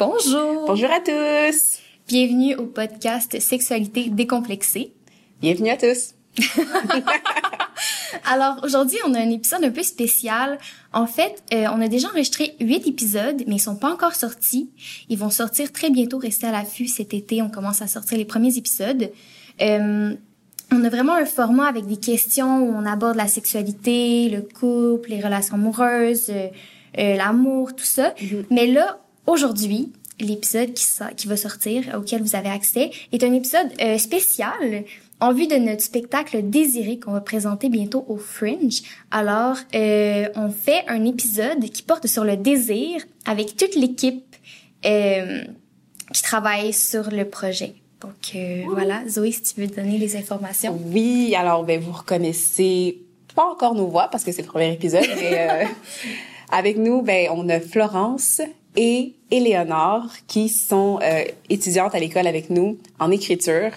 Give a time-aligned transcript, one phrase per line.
[0.00, 0.64] Bonjour.
[0.66, 1.78] Bonjour à tous.
[2.08, 4.94] Bienvenue au podcast Sexualité décomplexée.
[5.42, 6.14] Bienvenue à tous.
[8.24, 10.58] Alors aujourd'hui, on a un épisode un peu spécial.
[10.94, 14.70] En fait, euh, on a déjà enregistré huit épisodes, mais ils sont pas encore sortis.
[15.10, 16.16] Ils vont sortir très bientôt.
[16.16, 17.42] Restez à l'affût cet été.
[17.42, 19.12] On commence à sortir les premiers épisodes.
[19.60, 20.14] Euh,
[20.72, 25.10] on a vraiment un format avec des questions où on aborde la sexualité, le couple,
[25.10, 26.46] les relations amoureuses, euh,
[26.98, 28.14] euh, l'amour, tout ça.
[28.50, 28.98] Mais là,
[29.30, 34.84] aujourd'hui, l'épisode qui, va sortir, auquel vous avez accès, est un épisode euh, spécial
[35.20, 38.82] en vue de notre spectacle Désiré qu'on va présenter bientôt au Fringe.
[39.10, 44.24] Alors, euh, on fait un épisode qui porte sur le désir avec toute l'équipe
[44.86, 45.42] euh,
[46.12, 47.74] qui travaille sur le projet.
[48.00, 50.78] Donc euh, voilà, Zoé, si tu veux donner les informations.
[50.86, 53.02] Oui, alors ben vous reconnaissez
[53.34, 55.66] pas encore nos voix parce que c'est le premier épisode, mais
[56.50, 58.40] avec nous, ben on a Florence
[58.76, 63.72] et Éléonore qui sont euh, étudiantes à l'école avec nous en écriture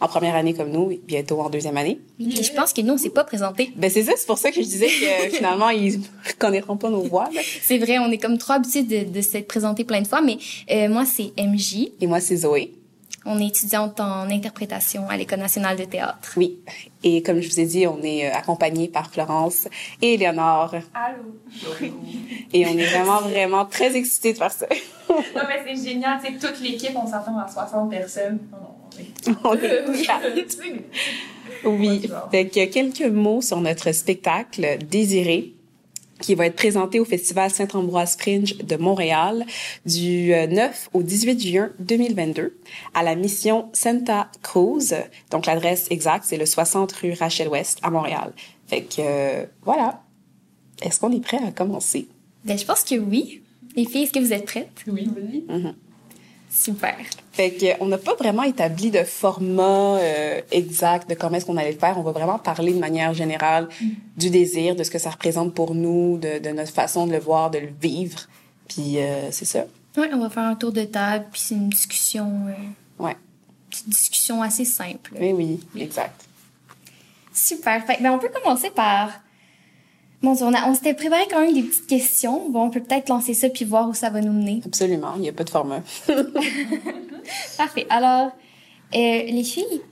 [0.00, 1.98] en première année comme nous, et bientôt en deuxième année.
[2.20, 3.72] Et je pense que nous, on s'est pas présenté.
[3.76, 7.02] Ben c'est ça, c'est pour ça que je disais que finalement ils reconnaîtront pas nos
[7.02, 7.28] voix.
[7.34, 7.40] là.
[7.62, 10.38] C'est vrai, on est comme trop habitués de, de s'être présenté plein de fois, mais
[10.70, 11.88] euh, moi, c'est MJ.
[12.00, 12.72] Et moi c'est Zoé.
[13.26, 16.32] On est étudiante en interprétation à l'École nationale de théâtre.
[16.36, 16.58] Oui.
[17.02, 19.68] Et comme je vous ai dit, on est euh, accompagnés par Florence
[20.02, 20.74] et Éléonore.
[20.94, 21.90] Allô?
[22.52, 24.66] Et on est vraiment, vraiment très excités de faire ça.
[25.08, 26.20] Non, mais c'est génial.
[26.22, 28.38] Tu sais, toute l'équipe, on s'attend à 60 personnes.
[28.52, 29.36] On est...
[29.44, 29.84] On est
[31.64, 32.10] Oui.
[32.30, 35.54] Fait que quelques mots sur notre spectacle Désiré
[36.24, 39.44] qui va être présenté au Festival Saint-Ambroise Fringe de Montréal
[39.84, 42.56] du euh, 9 au 18 juin 2022
[42.94, 44.94] à la mission Santa Cruz.
[45.30, 48.32] Donc l'adresse exacte, c'est le 60 rue Rachel Ouest à Montréal.
[48.66, 50.02] Fait que euh, voilà.
[50.80, 52.08] Est-ce qu'on est prêt à commencer?
[52.44, 53.42] Ben, je pense que oui.
[53.76, 54.82] Les filles, est-ce que vous êtes prêtes?
[54.86, 55.10] Oui.
[56.56, 56.94] Super.
[57.32, 61.56] Fait que on n'a pas vraiment établi de format euh, exact de comment est-ce qu'on
[61.56, 61.98] allait le faire.
[61.98, 63.68] On va vraiment parler de manière générale
[64.16, 67.18] du désir, de ce que ça représente pour nous, de, de notre façon de le
[67.18, 68.20] voir, de le vivre.
[68.68, 69.64] Puis euh, c'est ça.
[69.96, 73.16] Ouais, on va faire un tour de table, puis c'est une discussion, euh, Ouais.
[73.70, 75.12] petite discussion assez simple.
[75.20, 76.24] Oui, oui, exact.
[77.32, 77.84] Super.
[77.84, 79.10] Fait, ben, on peut commencer par.
[80.24, 82.48] Bon, on, a, on s'était préparé quand même des petites questions.
[82.48, 84.62] Bon, on peut peut-être lancer ça puis voir où ça va nous mener.
[84.64, 85.12] Absolument.
[85.16, 85.82] Il n'y a pas de format.
[87.58, 87.86] Parfait.
[87.90, 88.32] Alors,
[88.94, 89.82] euh, les filles,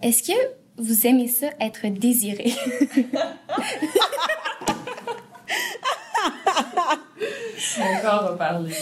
[0.00, 0.38] est-ce que
[0.76, 2.54] vous aimez ça être désiré?
[7.80, 8.72] Encore, on va parler.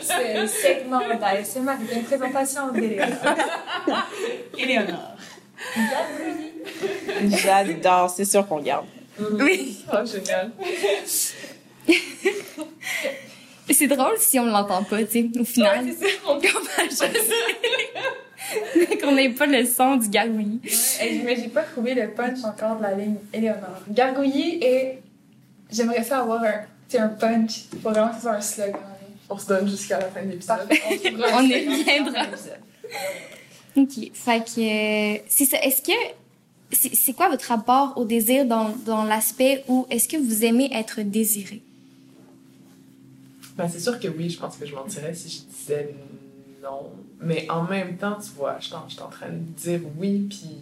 [0.00, 3.36] C'est un segment d'ASMR, une présentation d'Éléonore.
[4.56, 5.15] Éléonore.
[7.42, 8.10] J'adore.
[8.10, 8.86] C'est sûr qu'on garde.
[9.18, 9.84] oui.
[9.92, 10.50] Oh, génial.
[13.68, 15.84] C'est drôle si on l'entend pas, tu sais, au final.
[15.84, 16.14] Ouais, c'est ça.
[16.28, 16.48] On peut
[19.02, 20.60] Qu'on n'ait pas le son du gargouillis.
[21.00, 23.82] Hey, mais j'ai pas trouvé le punch encore de la ligne Éléonore.
[23.90, 24.98] Gargouiller et
[25.70, 26.62] j'aimerais ça avoir un,
[26.98, 27.64] un punch.
[27.82, 28.80] Faut vraiment que ce soit un slogan.
[29.28, 30.68] On se donne jusqu'à la fin de l'épisode.
[31.34, 32.38] On est bien drôle.
[33.76, 34.10] Ok.
[34.12, 35.58] Fait que, euh, c'est ça.
[35.62, 35.92] Est-ce que,
[36.72, 40.70] c'est c'est quoi votre rapport au désir dans, dans l'aspect où est-ce que vous aimez
[40.72, 41.62] être désiré?
[43.56, 45.94] Ben, c'est sûr que oui, je pense que je mentirais si je disais
[46.62, 46.90] non.
[47.20, 50.58] Mais en même temps, tu vois, je suis en, train de dire oui, puis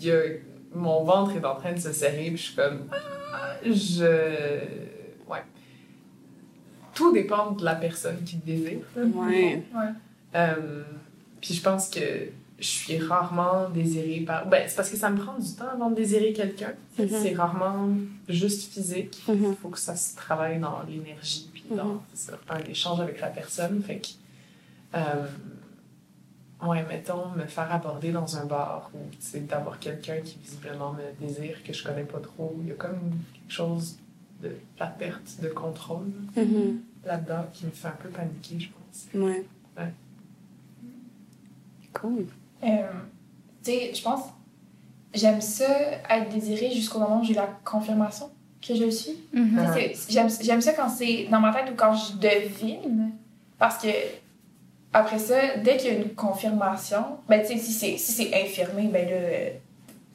[0.00, 0.20] il y a,
[0.74, 2.88] mon ventre est en train de se serrer, puis je suis comme,
[3.32, 4.60] ah, je.
[5.28, 5.42] Ouais.
[6.94, 8.78] Tout dépend de la personne qui te désire.
[8.96, 9.62] Ouais.
[9.74, 9.88] Ouais.
[10.34, 10.82] Euh,
[11.40, 12.00] puis je pense que
[12.58, 14.46] je suis rarement désirée par.
[14.48, 16.72] Ben, c'est parce que ça me prend du temps avant de désirer quelqu'un.
[16.98, 17.08] Mhm.
[17.08, 17.88] C'est rarement
[18.28, 19.22] juste physique.
[19.28, 19.54] Il Mhm.
[19.56, 22.00] faut que ça se travaille dans l'énergie, puis dans Mhm.
[22.14, 23.82] c'est ça, un échange avec la personne.
[23.82, 24.08] Fait que.
[24.94, 25.26] euh,
[26.66, 31.62] ouais, mettons, me faire aborder dans un bar ou d'avoir quelqu'un qui visiblement me désire,
[31.62, 32.56] que je connais pas trop.
[32.62, 32.98] Il y a comme
[33.34, 33.98] quelque chose
[34.42, 34.50] de
[34.80, 36.06] la perte de contrôle
[37.04, 39.06] là-dedans qui me fait un peu paniquer, je pense.
[39.14, 39.44] Ouais.
[39.76, 39.92] Ouais.
[41.94, 42.26] Cool.
[42.64, 42.68] Euh,
[43.64, 44.20] tu sais, je pense,
[45.14, 45.64] j'aime ça
[46.10, 48.30] être désirée jusqu'au moment où j'ai la confirmation
[48.66, 49.16] que je le suis.
[49.74, 53.12] C'est- J'aime j'aime ça quand c'est dans ma tête ou quand je devine.
[53.58, 53.88] Parce que,
[54.92, 58.42] après ça, dès qu'il y a une confirmation, ben, tu sais, si c'est si c'est
[58.44, 59.16] infirmé, ben là,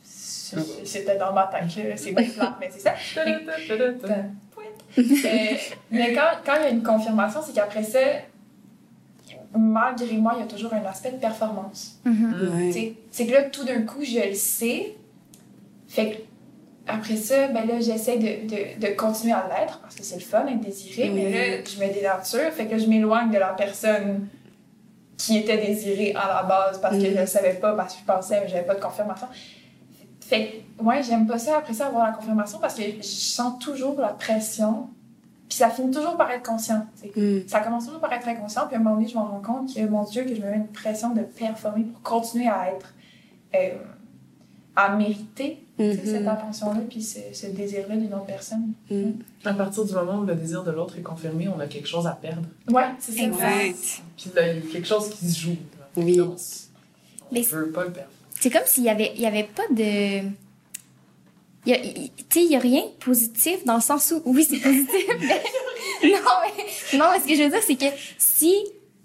[0.02, 2.94] c'est- c'était dans ma tête, là, c'est bien plate, mais c'est ça.
[4.98, 5.02] Euh,
[5.90, 8.00] mais quand, quand il y a une confirmation, c'est qu'après ça,
[9.58, 12.00] malgré moi, il y a toujours un aspect de performance.
[12.06, 12.50] Mhm.
[12.56, 12.72] Ouais.
[12.72, 14.96] sais, C'est que là, tout d'un coup, je le sais.
[15.88, 16.18] Fait que
[16.88, 20.22] après ça, ben là, j'essaie de, de, de continuer à l'être parce que c'est le
[20.22, 24.28] fun d'être désiré, mais là, je me dénature, fait que je m'éloigne de la personne
[25.18, 28.06] qui était désirée à la base parce que je le savais pas, parce que je
[28.06, 29.28] pensais, mais j'avais pas de confirmation.
[30.20, 33.60] Fait que, ouais, j'aime pas ça après ça avoir la confirmation parce que je sens
[33.60, 34.90] toujours la pression,
[35.54, 36.84] puis ça finit toujours par être conscient.
[37.16, 37.42] Mm.
[37.46, 39.72] Ça commence toujours par être inconscient, puis à un moment donné, je me rends compte
[39.72, 42.92] que, mon Dieu, que je me mets une pression de performer pour continuer à être,
[43.54, 43.76] euh,
[44.76, 48.74] à mériter cette attention-là, puis ce, ce désir-là d'une autre personne.
[48.90, 49.12] Mm.
[49.46, 52.08] À partir du moment où le désir de l'autre est confirmé, on a quelque chose
[52.08, 52.48] à perdre.
[52.72, 53.22] Ouais, c'est ça.
[53.22, 54.02] Exact.
[54.18, 55.50] Puis là, il y a quelque chose qui se joue.
[55.52, 55.88] là.
[55.98, 56.20] Oui.
[56.20, 56.36] On
[57.32, 58.10] Mais veut pas le perdre.
[58.40, 60.30] C'est comme s'il y avait, il y avait pas de.
[61.66, 64.12] Il y a, il- tu sais, il y a rien de positif dans le sens
[64.16, 66.10] où, oui, c'est positif, mais.
[66.10, 67.86] non, mais, non, mais ce que je veux dire, c'est que
[68.18, 68.54] si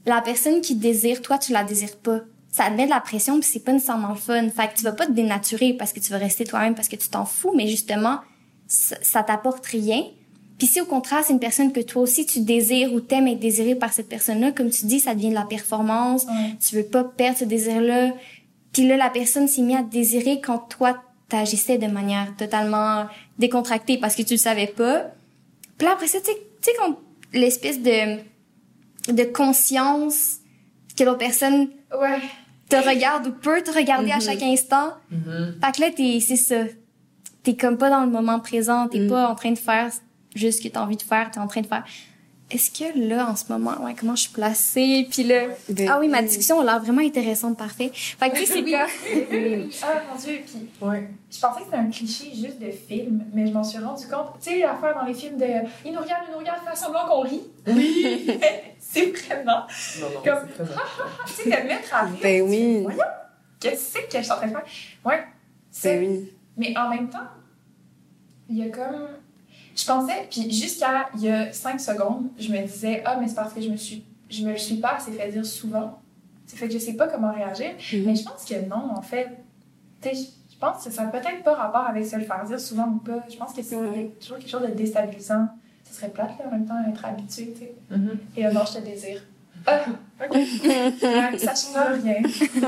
[0.07, 2.21] la personne qui désire, toi, tu la désires pas,
[2.51, 4.49] ça te met de la pression puis c'est pas nécessairement fun.
[4.49, 6.97] Fait que tu vas pas te dénaturer parce que tu vas rester toi-même parce que
[6.97, 8.19] tu t'en fous, mais justement,
[8.67, 10.03] ça, ça t'apporte rien.
[10.59, 13.39] Puis si au contraire, c'est une personne que toi aussi tu désires ou t'aimes être
[13.39, 16.27] désiré par cette personne-là, comme tu dis, ça devient de la performance.
[16.67, 18.13] Tu veux pas perdre ce désir-là.
[18.73, 23.07] Puis là, la personne s'est mise à te désirer quand toi, t'agissais de manière totalement
[23.39, 25.07] décontractée parce que tu le savais pas.
[25.77, 26.31] Puis là, après ça, tu
[26.61, 26.99] sais, quand
[27.33, 28.19] l'espèce de,
[29.13, 30.37] de conscience
[30.97, 32.19] que l'autre personne Ouais.
[32.69, 34.93] te regarde ou peut te regarder à chaque instant.
[35.11, 35.57] Mhm.
[35.63, 36.65] Fait que là, t'es, c'est ça.
[37.43, 38.89] T'es comme pas dans le moment présent.
[38.89, 39.09] T'es Mm.
[39.09, 39.91] pas en train de faire
[40.35, 41.31] juste ce que t'as envie de faire.
[41.31, 41.85] T'es en train de faire.
[42.51, 45.07] Est-ce que là, en ce moment, ouais, comment je suis placée?
[45.11, 45.49] Puis là,
[45.89, 47.91] ah oui, ma discussion a l'air vraiment intéressante, parfait.
[47.93, 49.69] Fait que tu sais, c'est comme...
[49.83, 51.11] Ah mon Dieu, puis Ouais.
[51.31, 54.33] je pensais que c'était un cliché juste de film, mais je m'en suis rendu compte.
[54.41, 55.45] Tu sais, l'affaire dans les films de
[55.85, 57.43] il nous regarde, il nous regarde, fait semblant qu'on rit.
[57.67, 58.27] Oui!
[58.79, 59.67] c'est vraiment.
[60.01, 60.75] Non, non, Comme- c'est très.
[61.27, 62.17] Tu sais, de mettre à rire.
[62.23, 62.81] Ben oui.
[62.83, 62.99] Voyons,
[63.61, 64.65] qu'est-ce que je suis en train de faire?
[65.05, 65.23] Ouais.
[65.71, 66.33] c'est- Ben oui.
[66.57, 67.29] Mais en même temps,
[68.49, 69.07] il y a comme.
[69.79, 73.37] Je pensais, puis jusqu'à il y a cinq secondes, je me disais, ah, mais c'est
[73.37, 74.05] parce que je me suis.
[74.29, 76.01] Je me le suis pas assez fait dire souvent.
[76.47, 77.71] C'est fait que je sais pas comment réagir.
[77.93, 78.05] Mhm.
[78.05, 79.29] Mais je pense que non, en fait.
[80.01, 82.59] Tu sais, je pense que ça n'a peut-être pas rapport avec se le faire dire
[82.59, 83.25] souvent ou pas.
[83.31, 83.77] Je pense que c'est
[84.21, 85.49] toujours quelque chose de déstabilisant.
[85.85, 87.75] Ce serait plate, là, en même temps, être habitué, tu sais.
[87.91, 88.19] Mhm.
[88.37, 89.23] Et là, non, je te désire.
[89.67, 89.85] Ah,
[90.25, 90.35] ok.
[90.35, 92.17] Ouais, ça change rien.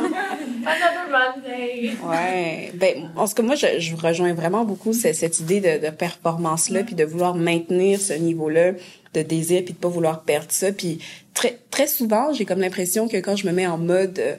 [0.66, 1.92] Another Monday.
[2.04, 2.72] Ouais.
[2.74, 5.90] Ben, en tout cas, moi, je, je rejoins vraiment beaucoup ce- cette idée de, de
[5.90, 8.72] performance-là, puis de vouloir maintenir ce niveau-là
[9.14, 10.72] de désir, puis de pas vouloir perdre ça.
[10.72, 10.98] Puis
[11.34, 14.36] très, très souvent, j'ai comme l'impression que quand je me mets en mode euh,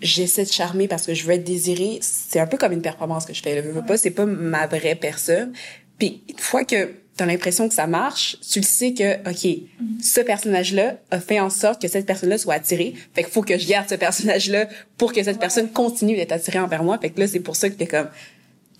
[0.00, 3.24] j'essaie de charmer parce que je veux être désirée, c'est un peu comme une performance
[3.24, 3.62] que je fais.
[3.62, 5.52] Je veux pas, c'est pas ma vraie personne.
[5.98, 9.58] Puis une fois que t'as l'impression que ça marche, tu le sais que, OK,
[10.02, 12.94] ce personnage-là a fait en sorte que cette personne-là soit attirée.
[13.14, 14.68] Fait qu'il faut que je garde ce personnage-là
[14.98, 16.98] pour que cette personne continue d'être attirée envers moi.
[16.98, 18.08] Fait que là, c'est pour ça que t'es comme,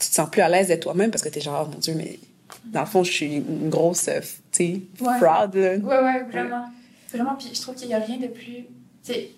[0.01, 1.95] tu te sens plus à l'aise d'être toi-même parce que t'es genre, oh mon Dieu,
[1.97, 2.19] mais
[2.67, 5.19] dans le fond, je suis une grosse, euh, tu sais, Ouais.
[5.19, 5.77] fraud, là.
[5.77, 6.65] Ouais, ouais, vraiment.
[7.13, 8.65] Vraiment, puis je trouve qu'il n'y a rien de plus.
[9.05, 9.31] Tu sais,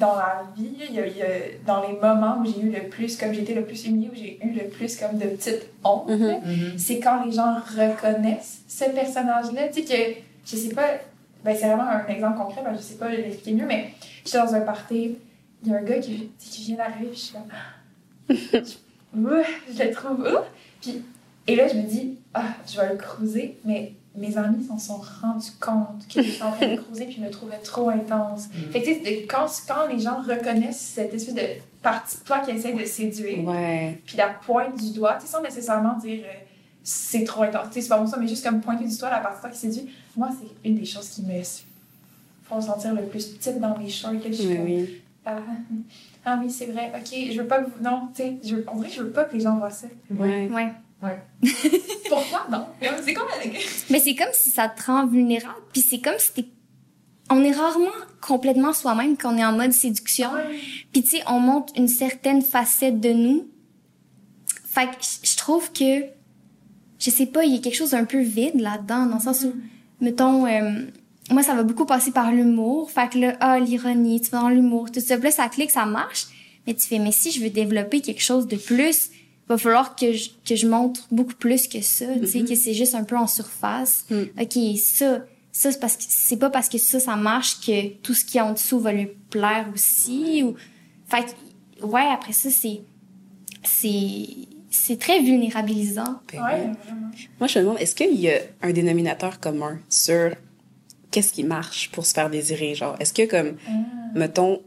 [0.00, 1.26] dans la vie, il y a, il y a-
[1.66, 4.16] dans les moments où j'ai eu le plus, comme j'ai été le plus humiliée, où
[4.16, 6.26] j'ai eu le plus comme de petites honte, Mhm.
[6.26, 6.78] là, Mhm.
[6.78, 9.68] c'est quand les gens reconnaissent ce personnage-là.
[9.68, 10.88] Tu sais, que je sais pas,
[11.44, 13.92] ben c'est vraiment un exemple concret, ben je sais pas l'expliquer mieux, mais
[14.24, 15.16] j'étais dans un party,
[15.64, 18.34] il y a un gars qui, qui vient d'arriver, je suis là.
[19.16, 19.28] Ouh,
[19.76, 20.46] je le trouve ouf.
[20.80, 21.02] Puis,
[21.46, 25.00] et là, je me dis, ah, je vais le cruiser, mais mes amis s'en sont
[25.22, 28.48] rendus compte que j'étais en train de cruiser, puis ils me trouvaient trop intense.
[28.48, 28.70] Mm.
[28.72, 31.42] Fait que, tu sais, de- quand, quand les gens reconnaissent cette espèce de
[31.82, 33.98] partie de toi qui essaie de séduire, Ouais.
[34.04, 36.32] puis la pointe du doigt, tu sais, sans nécessairement dire euh,
[36.84, 39.10] c'est trop intense, tu sais, c'est pas bon ça, mais juste comme pointer du doigt
[39.10, 41.42] la partie de toi qui séduit, moi, c'est une des choses qui me
[42.44, 45.02] font sentir le plus petite dans mes shorts, que je suis Oui, comme, oui.
[45.24, 45.38] ah,
[46.24, 47.82] ah oui, c'est vrai, ok, je veux pas que vous.
[47.82, 49.70] Non, tu sais, je veux- on dirait que je veux pas que les gens voient
[49.70, 49.86] ça.
[50.10, 50.48] Ouais.
[50.52, 50.72] Ouais.
[52.08, 52.66] Pourquoi non?
[53.04, 53.66] C'est comme avec.
[53.90, 55.54] Mais c'est comme si ça te rend vulnérable.
[55.72, 56.44] Puis c'est comme si t'es...
[57.30, 57.86] On est rarement
[58.20, 60.30] complètement soi-même quand on est en mode séduction.
[60.92, 63.46] Puis tu sais, on montre une certaine facette de nous.
[64.66, 66.04] Fait que je- je trouve que,
[66.98, 69.44] je sais pas, il y a quelque chose d'un peu vide là-dedans, dans le sens
[69.44, 69.54] où,
[70.00, 70.86] mettons, euh,
[71.30, 72.90] moi ça va beaucoup passer par l'humour.
[72.90, 75.14] Fait que là, ah, l'ironie, tu vas dans l'humour, tout ça.
[75.16, 76.26] Puis là, ça clique, ça marche.
[76.66, 79.10] Mais tu fais, mais si je veux développer quelque chose de plus,
[79.54, 82.74] va falloir que je, que je montre beaucoup plus que ça, tu sais, que c'est
[82.74, 84.04] juste un peu en surface.
[84.10, 84.22] Mm.
[84.40, 85.18] OK, ça,
[85.52, 88.38] ça c'est parce que c'est pas parce que ça ça marche que tout ce qui
[88.38, 90.54] est en dessous va lui plaire aussi ou
[91.06, 91.24] fait
[91.78, 92.80] que, ouais, après ça c'est
[93.64, 94.26] c'est
[94.70, 96.20] c'est très vulnérabilisant.
[96.32, 96.76] Ben Ouais, oui.
[96.84, 97.10] vraiment.
[97.40, 100.30] Moi, je me demande, est-ce qu'il y a un dénominateur commun sur
[101.10, 102.76] qu'est-ce qui marche pour se faire désirer?
[102.76, 103.56] Genre, est-ce que, comme,
[104.14, 104.60] mettons,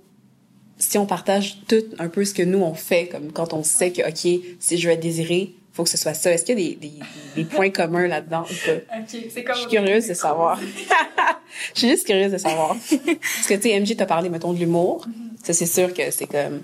[0.89, 3.91] si on partage tout un peu ce que nous on fait, comme quand on sait
[3.91, 6.31] que, OK, si je veux être désiré, faut que ce soit ça.
[6.31, 6.93] Est-ce qu'il y a des, des,
[7.35, 8.97] des points communs là-dedans ou pas?
[8.99, 9.55] Ok, c'est comme.
[9.55, 10.59] Je suis curieuse de savoir.
[11.73, 12.75] Je suis juste curieuse de savoir.
[12.75, 15.05] Parce que, tu sais, MJ t'a parlé, mettons, de l'humour.
[15.43, 16.61] Ça, c'est sûr que c'est comme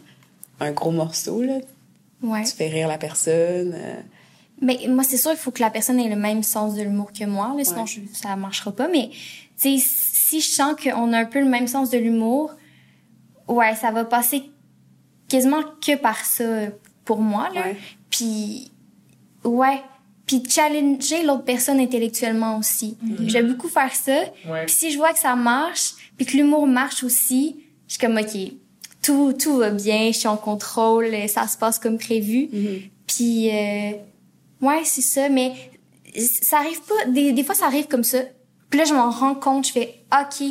[0.59, 1.59] un gros morceau, là.
[2.21, 2.43] Ouais.
[2.43, 3.73] Tu fais rire la personne.
[3.75, 3.95] euh,
[4.61, 7.11] Mais moi, c'est sûr, il faut que la personne ait le même sens de l'humour
[7.17, 7.87] que moi, là, sinon Ouais.
[7.87, 8.87] je, ça marchera pas.
[8.87, 9.09] Mais,
[9.61, 12.51] tu sais, si je sens qu'on a un peu le même sens de l'humour,
[13.49, 14.43] ouais, ça va passer
[15.27, 16.43] quasiment que par ça
[17.05, 17.61] pour moi, là.
[17.61, 17.77] Ouais.
[18.09, 18.71] Puis,
[19.43, 19.81] ouais.
[20.25, 22.97] Puis challenger l'autre personne intellectuellement aussi.
[23.25, 24.21] J'aime beaucoup faire ça.
[24.47, 24.65] Ouais.
[24.65, 28.17] Puis si je vois que ça marche, puis que l'humour marche aussi, je suis comme,
[28.17, 28.37] OK,
[29.01, 32.49] tout, tout va bien, je suis en contrôle, ça se passe comme prévu.
[33.07, 33.91] Puis, euh,
[34.61, 35.53] ouais, c'est ça, mais
[36.15, 38.19] ça arrive pas, des, des fois ça arrive comme ça.
[38.69, 40.45] Puis là, je m'en rends compte, je fais, OK,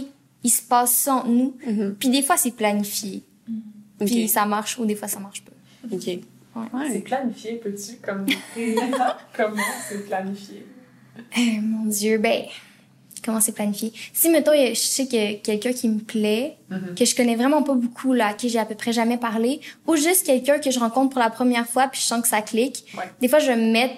[0.45, 1.57] il se passe ça entre nous.
[1.99, 3.23] Puis des fois, c'est planifié.
[4.05, 4.31] Puis Ok.
[4.31, 5.53] ça marche ou des fois, ça marche pas.
[5.93, 6.01] OK.
[6.03, 6.21] C'est
[6.57, 6.99] Ouais.
[7.01, 7.97] planifié, peux-tu?
[8.05, 8.27] Comme,
[9.37, 10.67] comment c'est planifié?
[11.37, 12.43] Euh, mon Dieu, ben,
[13.25, 13.93] comment c'est planifié?
[14.13, 16.95] Si, mettons, je sais a quelqu'un qui me plaît, Mhm.
[16.97, 19.61] que je connais vraiment pas beaucoup, là, à qui j'ai à peu près jamais parlé,
[19.87, 22.41] ou juste quelqu'un que je rencontre pour la première fois, puis je sens que ça
[22.43, 22.85] clique.
[22.97, 23.05] Ouais.
[23.21, 23.95] Des fois, je vais me mettre,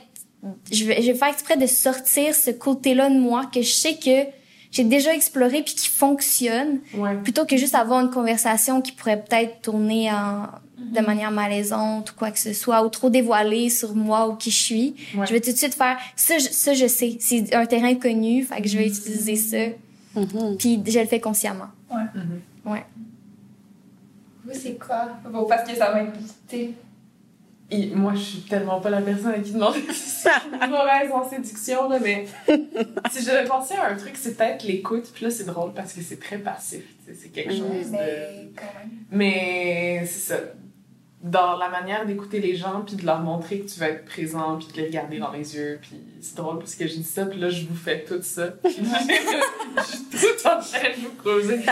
[0.71, 3.95] je vais, je vais faire exprès de sortir ce côté-là de moi que je sais
[3.97, 4.25] que
[4.71, 7.17] j'ai déjà exploré puis qui fonctionne, Ouais.
[7.17, 10.49] plutôt que juste avoir une conversation qui pourrait peut-être tourner en,
[10.79, 14.51] de manière malaisante ou quoi que ce soit, ou trop dévoiler sur moi ou qui
[14.51, 14.95] je suis.
[15.17, 15.27] Ouais.
[15.27, 18.45] Je vais tout de suite faire, ça, je, ça, je sais, c'est un terrain connu,
[18.45, 19.73] fait que je vais utiliser ça,
[20.17, 20.57] Mhm.
[20.59, 21.69] puis je le fais consciemment.
[21.91, 22.41] Mhm.
[22.73, 22.85] Ouais.
[24.45, 25.09] Vous, c'est quoi?
[25.31, 26.13] Bon, parce que ça va être.
[27.73, 30.31] Et moi, je suis tellement pas la personne à qui demander si suis
[30.69, 32.27] mauvaise en séduction, là, mais
[33.11, 35.11] si je devais penser à un truc, c'est peut-être l'écoute.
[35.15, 36.83] Puis là, c'est drôle parce que c'est très passif.
[37.07, 37.93] tu sais, C'est quelque chose de...
[37.93, 38.91] Mais quand même.
[39.13, 40.41] Mais c'est ça.
[41.23, 44.57] Dans la manière d'écouter les gens, puis de leur montrer que tu vas être présent,
[44.57, 45.79] puis de les regarder dans les yeux.
[45.81, 48.55] Puis c'est drôle parce que je dis ça, puis là, je vous fais tout ça.
[48.65, 51.61] je suis tout en train de vous creuser.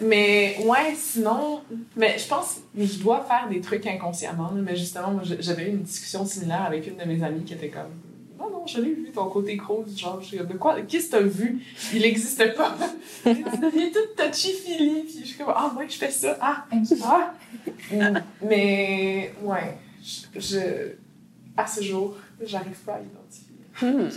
[0.00, 1.60] mais ouais, sinon,
[1.96, 4.50] mais je pense que je dois faire des trucs inconsciemment.
[4.54, 7.68] Mais justement, moi, j'avais eu une discussion similaire avec une de mes amies qui était
[7.68, 7.90] comme
[8.38, 11.06] non, non, je l'ai vu, ton côté grosse, genre, je suis comme, de quoi, qu'est-ce
[11.06, 11.60] que t'as vu?
[11.92, 12.76] Il n'existe pas.
[13.24, 16.64] tu deviens toute touchy-feely, puis je suis comme, ah, moi, je fais ça, ah,
[17.02, 17.34] ah.
[18.40, 20.92] Mais, ouais, je, je-
[21.56, 23.56] à ce jour, j'arrive pas à identifier.
[23.82, 24.08] Hmm.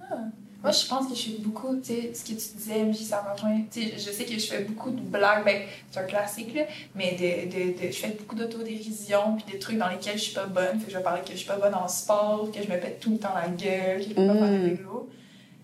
[0.00, 0.16] Ah.
[0.64, 3.20] Moi, je pense que je suis beaucoup, tu sais, ce que tu disais, MJ, ça
[3.32, 3.60] rejoint.
[3.70, 6.62] Tu sais, je sais que je fais beaucoup de blagues, ben, c'est un classique, là,
[6.94, 10.34] mais de, de, de- je fais beaucoup d'autodérision, puis des trucs dans lesquels je suis
[10.34, 10.78] pas bonne.
[10.80, 12.80] Fait que je vais parler que je suis pas bonne en sport, que je me
[12.80, 14.74] pète tout le temps la gueule, que je peux pas faire de Mm.
[14.74, 15.10] vélo.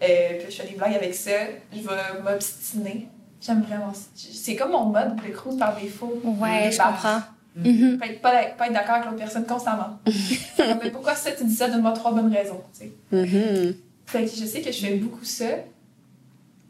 [0.02, 0.06] Euh,
[0.38, 1.30] puis je fais des blagues avec ça.
[1.72, 3.08] Je vais m'obstiner.
[3.40, 4.08] J'aime vraiment ça.
[4.14, 6.20] C'est comme mon mode de cruise par défaut.
[6.24, 7.20] Ouais, je Bah, comprends.
[7.56, 7.72] Mhm.
[7.92, 7.98] Mhm.
[7.98, 9.98] Pas être, pas, pas être d'accord avec l'autre personne constamment.
[10.58, 11.68] Mais pourquoi ça, tu dis ça?
[11.68, 12.92] Donne-moi trois bonnes raisons, tu sais.
[13.12, 13.74] Mhm.
[14.10, 15.46] Fait que je sais que je fais beaucoup ça.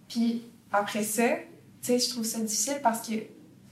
[0.08, 0.42] Puis
[0.72, 1.24] après ça,
[1.82, 3.14] tu sais, je trouve ça difficile parce que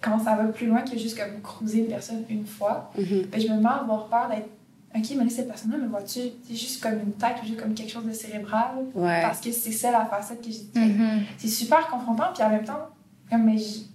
[0.01, 3.27] quand ça va plus loin que juste comme cruiser une personne une fois, Mhm.
[3.31, 4.49] ben, je me mets à avoir peur d'être.
[4.97, 7.75] Ok, mais là, cette personne-là, me vois-tu, c'est juste comme une tête ou juste comme
[7.75, 8.87] quelque chose de cérébral?
[8.95, 9.21] Ouais.
[9.21, 10.81] Parce que c'est ça la facette que j'ai.
[10.81, 11.25] Mhm.
[11.37, 12.89] C'est super confrontant, puis en même temps,
[13.29, 13.87] comme, mais j-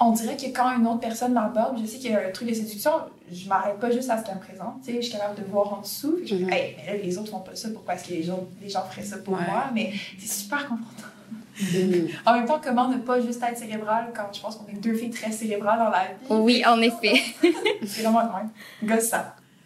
[0.00, 2.48] on dirait que quand une autre personne m'aborde, je sais qu'il y a un truc
[2.48, 2.90] de séduction,
[3.32, 5.44] je m'arrête pas juste à ce qu'elle me présente, tu sais, je suis capable de
[5.50, 6.18] voir en dessous.
[6.24, 6.52] Je me dis.
[6.52, 8.82] Hey, mais là, les autres font pas ça, pourquoi est-ce que les gens, les gens
[8.90, 9.40] feraient ça pour Ouais.
[9.48, 9.64] moi?
[9.74, 11.08] Mais c'est super confrontant.
[11.60, 12.08] Mhm.
[12.26, 14.94] En même temps, comment ne pas juste être cérébral quand je pense qu'on est deux
[14.94, 16.42] filles très cérébrales dans la vie?
[16.42, 17.14] Oui, en effet.
[17.86, 18.42] C'est vraiment, ouais,
[18.88, 19.18] gossant.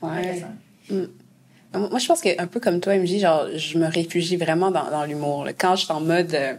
[0.03, 0.43] Ouais.
[0.91, 1.07] Gossant.
[1.75, 4.91] Moi, je pense que un peu comme toi, MJ, genre, je me réfugie vraiment dans,
[4.91, 5.47] dans l'humour.
[5.59, 6.55] Quand je suis en mode, euh,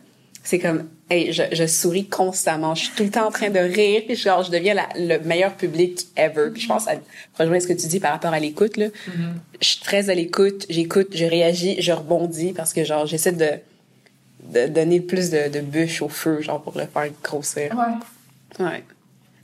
[0.50, 2.74] c'est comme, hey, je, je souris constamment.
[2.74, 4.02] Je suis tout le temps en train de rire.
[4.08, 6.50] Puis genre, je deviens la- le meilleur public ever.
[6.52, 6.94] Puis je pense à
[7.38, 8.76] rejoindre ce que tu dis par rapport à l'écoute.
[8.78, 8.88] Là,
[9.62, 10.66] je suis très à l'écoute.
[10.70, 13.52] J'écoute, je réagis, je rebondis parce que genre, j'essaie de,
[14.54, 17.70] de donner plus de, de bûches au feu, genre pour le faire grossir.
[17.78, 18.66] Ouais.
[18.66, 18.84] Ouais.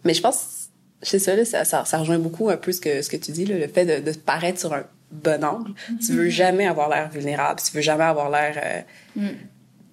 [0.04, 0.70] Mais je pense,
[1.04, 3.32] c'est ça, là, ça, ça, ça rejoint beaucoup un peu ce que, ce que tu
[3.32, 5.72] dis, là, le fait de, de paraître sur un bon angle.
[6.06, 8.86] Tu veux jamais avoir l'air vulnérable, tu veux jamais avoir l'air...
[9.20, 9.30] euh,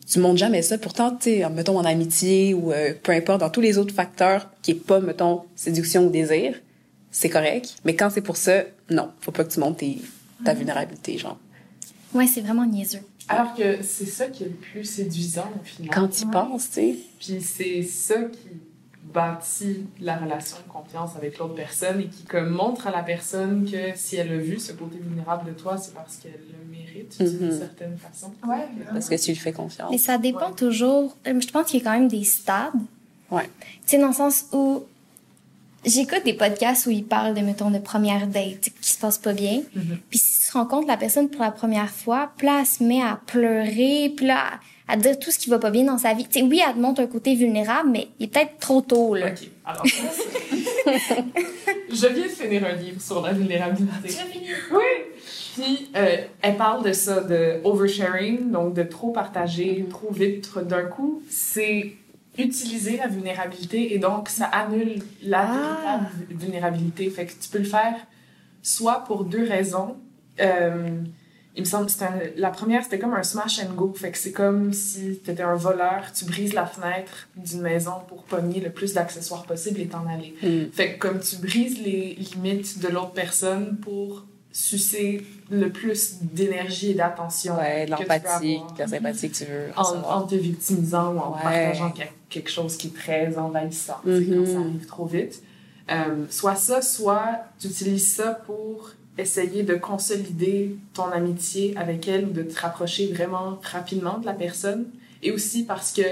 [0.07, 0.79] Tu montres jamais ça.
[0.79, 4.51] Pourtant, tu sais, mettons, en amitié ou euh, peu importe, dans tous les autres facteurs
[4.63, 6.61] qui est pas, mettons, séduction ou désir,
[7.11, 7.77] c'est correct.
[7.85, 9.11] Mais quand c'est pour ça, non.
[9.21, 9.99] Faut pas que tu montres tes,
[10.45, 11.39] ta vulnérabilité, genre.
[12.15, 13.01] Ouais, c'est vraiment niaiseux.
[13.29, 15.95] Alors que c'est ça qui est le plus séduisant au final.
[15.95, 16.97] Quand tu y penses, tu sais.
[17.21, 18.49] Puis c'est ça qui
[19.13, 23.69] bâtit la relation de confiance avec l'autre personne et qui comme montre à la personne
[23.71, 27.23] que si elle a vu ce côté vulnérable de toi, c'est parce qu'elle le mérite
[27.23, 27.59] d'une Mhm.
[27.59, 28.33] certaine façon.
[28.49, 28.67] Ouais.
[28.93, 29.91] Parce que tu lui fais confiance.
[29.91, 30.55] Mais ça dépend Ouais.
[30.57, 31.17] toujours.
[31.27, 32.73] euh, Je pense qu'il y a quand même des stades.
[33.31, 33.49] Ouais.
[33.87, 34.83] Tu sais, dans le sens où
[35.85, 39.33] j'écoute des podcasts où ils parlent de, mettons, de première date qui se passe pas
[39.33, 39.63] bien.
[39.75, 39.99] Mhm.
[40.11, 43.03] Puis si tu rencontres la personne pour la première fois, puis là, elle se met
[43.03, 44.45] à pleurer, puis là,
[44.89, 46.25] à dire tout ce qui va pas bien dans sa vie.
[46.25, 49.15] Tu sais, oui, elle te montre un côté vulnérable, mais il est peut-être trop tôt,
[49.15, 49.31] là.
[49.65, 49.85] Alors
[51.91, 54.09] Je viens de finir un livre sur la vulnérabilité.
[54.09, 54.47] Tu l'as fini?
[54.73, 54.81] Oui!
[55.55, 60.85] Puis, euh, elle parle de ça, de oversharing, donc de trop partager, trop vite, d'un
[60.85, 61.23] coup.
[61.29, 61.93] C'est
[62.39, 66.01] utiliser la vulnérabilité et donc ça annule la Ah.
[66.31, 67.11] vulnérabilité.
[67.11, 67.95] Fait que tu peux le faire
[68.63, 69.97] soit pour deux raisons.
[70.41, 70.89] Euh,
[71.55, 71.93] il me semble que
[72.41, 73.93] la première, c'était comme un smash and go.
[73.95, 77.93] Fait que c'est comme si tu étais un voleur, tu brises la fenêtre d'une maison
[78.09, 80.35] pour pogner le plus d'accessoires possible et t'en aller.
[80.43, 80.71] Mm.
[80.73, 86.91] Fait que comme tu brises les limites de l'autre personne pour sucer le plus d'énergie
[86.91, 91.43] et d'attention Ouais, l'empathie, la sympathie que tu veux en, te victimisant ou en Ouais.
[91.43, 94.63] partageant que- quelque chose qui est très envahissant, tu sais, quand ça Mhm.
[94.69, 95.43] arrive trop vite.
[95.91, 102.27] Euh, soit ça, soit tu utilises ça pour essayer de consolider ton amitié avec elle
[102.27, 104.87] ou de te rapprocher vraiment rapidement de la personne.
[105.23, 106.03] Et aussi parce que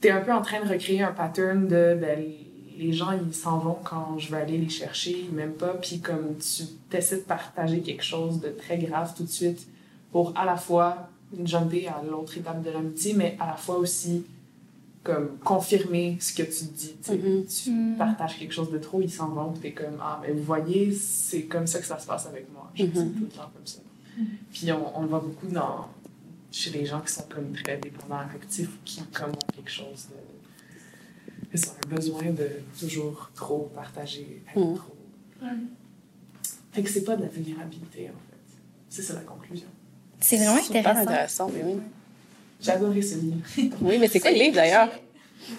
[0.00, 2.18] tu es un peu en train de recréer un pattern de ben,
[2.78, 6.00] les gens ils s'en vont quand je vais aller les chercher, ils m'aiment pas, puis
[6.00, 9.68] comme tu essaies de partager quelque chose de très grave tout de suite
[10.10, 11.08] pour à la fois
[11.44, 14.24] jumper à l'autre étape de l'amitié, mais à la fois aussi
[15.02, 16.94] comme confirmer ce que tu dis.
[17.04, 17.12] tu.
[17.12, 17.44] Mhm.
[17.46, 17.96] Tu Mhm.
[17.96, 21.42] partages quelque chose de trop, ils s'en vont, t'es comme ah mais vous voyez c'est
[21.42, 22.70] comme ça que ça se passe avec moi.
[22.74, 22.90] Je Mhm.
[22.94, 23.78] suis tout le temps comme ça.
[24.52, 25.88] Puis on, on le voit beaucoup dans
[26.50, 30.08] chez les gens qui sont comme très dépendants affectifs ou qui comme ont quelque chose
[30.10, 30.16] de
[31.54, 34.76] ils ont un besoin de toujours trop partager, être Mhm.
[34.76, 34.96] trop.
[36.72, 38.58] Fait que c'est pas de la vulnérabilité en fait.
[38.88, 39.66] C'est ça la conclusion.
[40.20, 41.10] C'est vraiment Super intéressant.
[41.10, 41.80] intéressant, mais oui.
[42.62, 43.38] J'ai adoré ce livre.
[43.80, 44.88] Oui, mais c'est quoi le livre d'ailleurs?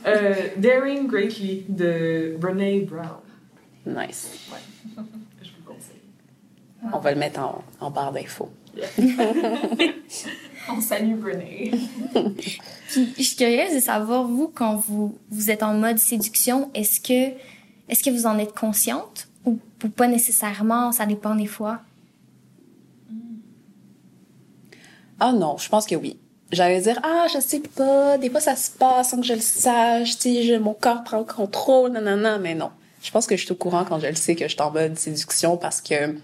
[0.08, 3.20] Euh, Daring Greatly de Brene Brown.
[3.86, 4.30] Nice.
[4.96, 5.08] Je vous
[5.60, 6.00] le conseille.
[6.94, 8.50] On va le mettre en, en barre d'infos.
[10.70, 11.72] On salue Brené.
[12.38, 12.60] Puis,
[13.18, 17.36] je suis curieuse de savoir, vous, quand vous, vous êtes en mode séduction, est-ce que,
[17.90, 20.94] est-ce que vous en êtes consciente ou, ou pas nécessairement?
[20.94, 21.82] Ça dépend des fois.
[25.20, 26.18] Ah non, je pense que oui.
[26.54, 29.40] J'allais dire, ah, je sais pas, des fois ça se passe sans que je le
[29.42, 32.70] sache, tu sais, je- mon corps prend le contrôle, nanana, mais non.
[33.02, 34.72] Je pense que je suis au courant quand je le sais que je suis en
[34.72, 36.16] mode séduction parce que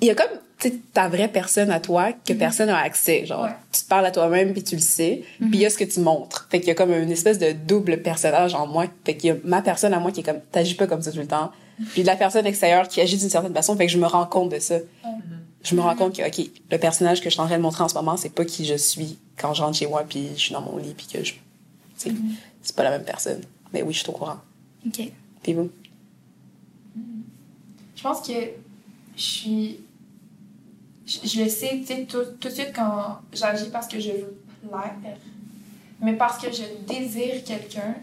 [0.00, 0.26] il y a comme,
[0.58, 3.24] tu sais, ta vraie personne à toi que personne n'a accès.
[3.24, 3.50] Genre, Ouais.
[3.72, 5.84] tu te parles à toi-même puis tu le sais, puis il y a ce que
[5.84, 6.48] tu montres.
[6.50, 8.86] Fait qu'il y a comme une espèce de double personnage en moi.
[9.04, 11.12] Fait qu'il y a ma personne à moi qui est comme, t'agis pas comme ça
[11.12, 11.50] tout le temps.
[11.92, 13.76] Puis la personne extérieure qui agit d'une certaine façon.
[13.76, 14.76] Fait que je me rends compte de ça.
[15.62, 17.82] Je me rends compte que, OK, le personnage que je suis en train de montrer
[17.82, 20.40] en ce moment, c'est pas qui je suis quand je rentre chez moi puis je
[20.40, 21.34] suis dans mon lit puis que je,
[21.96, 22.12] sais,
[22.62, 23.42] c'est pas la même personne.
[23.72, 24.38] Mais oui, je suis au courant.
[24.86, 25.12] OK.
[25.42, 25.70] Puis vous?
[27.96, 28.32] Je pense que
[29.16, 29.80] je suis.
[31.06, 34.10] Je, je le sais, tu sais, tout, tout de suite quand j'agis parce que je
[34.10, 34.38] veux
[34.68, 34.94] plaire,
[36.00, 37.94] mais parce que je désire quelqu'un,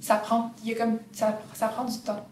[0.00, 0.52] ça prend.
[0.62, 0.98] Il y a comme.
[1.12, 2.26] Ça, ça prend du temps.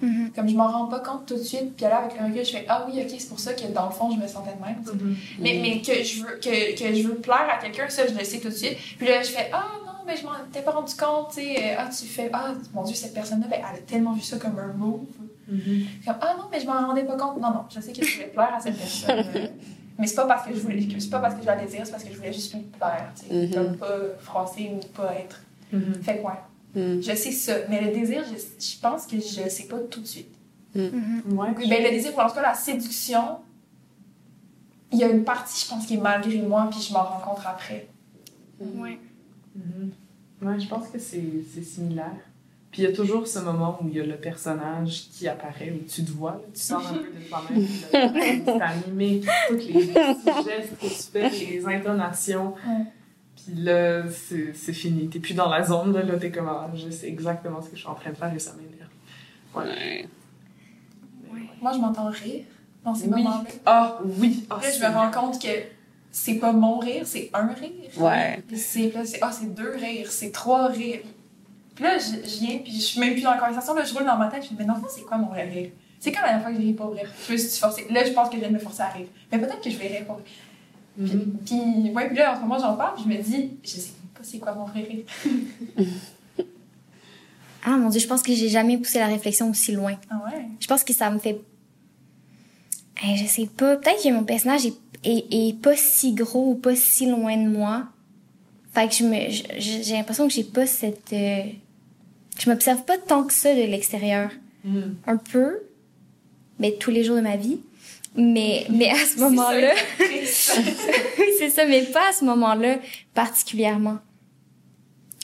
[0.00, 0.32] Mhm.
[0.34, 2.50] Comme je m'en rends pas compte tout de suite, puis là, avec le recul, je
[2.52, 4.64] fais Ah oui, ok, c'est pour ça que dans le fond, je me sentais de
[4.64, 4.84] même.
[4.84, 4.92] sais.
[5.40, 8.24] Mais, mais que, je veux, que, que je veux plaire à quelqu'un, ça, je le
[8.24, 8.76] sais tout de suite.
[8.98, 11.74] Puis là, je fais Ah non, mais je m'en étais pas rendu compte, tu sais.
[11.78, 14.58] Ah, tu fais Ah, mon Dieu, cette personne-là, ben, elle a tellement vu ça comme
[14.58, 15.00] un move.
[15.48, 17.40] Comme Ah non, mais je m'en rendais pas compte.
[17.40, 19.24] Non, non, je sais que je voulais plaire à cette personne.
[19.98, 21.92] mais c'est pas parce que je voulais, c'est pas parce que je la désire, c'est
[21.92, 23.50] parce que je voulais juste lui plaire, tu sais.
[23.54, 25.40] Comme pas froisser ou pas être.
[26.02, 26.48] Fait quoi.
[26.76, 27.00] Mm.
[27.00, 27.54] Je sais ça.
[27.68, 30.28] Mais le désir, je, je pense que je le sais pas tout de suite.
[30.74, 31.22] Mhm.
[31.32, 31.48] Ouais.
[31.68, 33.38] Ben, le désir, ou en tout cas la séduction,
[34.92, 37.20] il y a une partie, je pense, qui est malgré moi, puis je m'en rends
[37.34, 37.88] compte après.
[38.60, 38.98] Ouais.
[39.54, 39.90] Mhm.
[40.42, 42.20] Ouais, je pense que c'est c'est similaire.
[42.70, 45.72] Puis il y a toujours ce moment où il y a le personnage qui apparaît,
[45.72, 49.72] où tu te vois, là, tu sors un peu de toi-même, t'as animé tous les
[49.86, 52.52] petits gestes que tu fais, les intonations.
[52.68, 52.84] Ouais.
[53.46, 55.08] Puis là, c'est fini.
[55.08, 57.76] T'es plus dans la zone, là, là t'es comme, ah, je sais exactement ce que
[57.76, 58.90] je suis en train de faire et ça m'énerve.
[59.54, 60.08] Ouais.
[61.60, 62.44] Moi, je m'entends rire
[62.84, 63.22] dans ces Oui.
[63.22, 63.44] moments-là.
[63.64, 64.46] Ah oui!
[64.50, 65.48] Ah, là, je me rends compte que
[66.10, 67.70] c'est pas mon rire, c'est un rire.
[67.98, 68.42] Ouais.
[68.48, 71.00] Puis c'est, là, c'est, ah, c'est deux rires, c'est trois rires.
[71.74, 73.94] Puis là, je, je viens, puis je suis même plus dans la conversation, là, je
[73.94, 75.70] roule dans ma tête, je me dis, mais non, c'est quoi mon vrai rire?
[75.98, 77.10] C'est quand la dernière fois que j'ai ri pour rire?
[77.26, 77.86] Je me suis forcée.
[77.90, 79.06] Là, je pense que je viens de me forcer à rire.
[79.32, 80.26] Mais peut-être que je vais rire pour rire.
[80.96, 81.36] Puis, Mhm.
[81.44, 83.90] puis, ouais, puis là, en ce moment, j'en parle, puis je me dis, je sais
[84.14, 85.04] pas c'est quoi mon vrai rire.
[87.68, 89.94] Ah mon Dieu, je pense que j'ai jamais poussé la réflexion aussi loin.
[90.08, 90.44] Ah ouais?
[90.60, 91.40] Je pense que ça me fait.
[93.04, 93.76] Eh, je sais pas.
[93.76, 97.48] Peut-être que mon personnage est, est, est pas si gros ou pas si loin de
[97.48, 97.86] moi.
[98.72, 101.42] Fait que je me, je- j'ai l'impression que j'ai pas cette, euh,
[102.38, 104.30] je m'observe pas tant que ça de l'extérieur.
[104.64, 104.80] Mm.
[105.08, 105.58] Un peu,
[106.60, 107.58] mais tous les jours de ma vie.
[108.16, 110.26] Mais, mais à ce moment-là, oui,
[111.38, 112.78] c'est ça, mais pas à ce moment-là
[113.14, 113.98] particulièrement.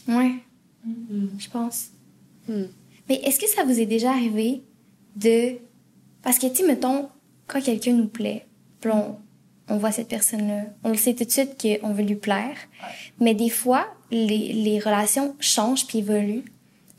[0.08, 0.32] Ouais,
[0.84, 1.38] Mm.
[1.38, 1.90] je pense.
[2.48, 2.64] Hmm.
[3.08, 4.62] Mais est-ce que ça vous est déjà arrivé
[5.14, 5.58] de...
[6.22, 7.08] Parce que, tu sais, mettons,
[7.46, 8.46] quand quelqu'un nous plaît,
[8.80, 9.16] puis on,
[9.68, 12.56] on voit cette personne-là, on le sait tout de suite qu'on veut lui plaire,
[13.20, 16.44] mais des fois, les, les relations changent puis évoluent.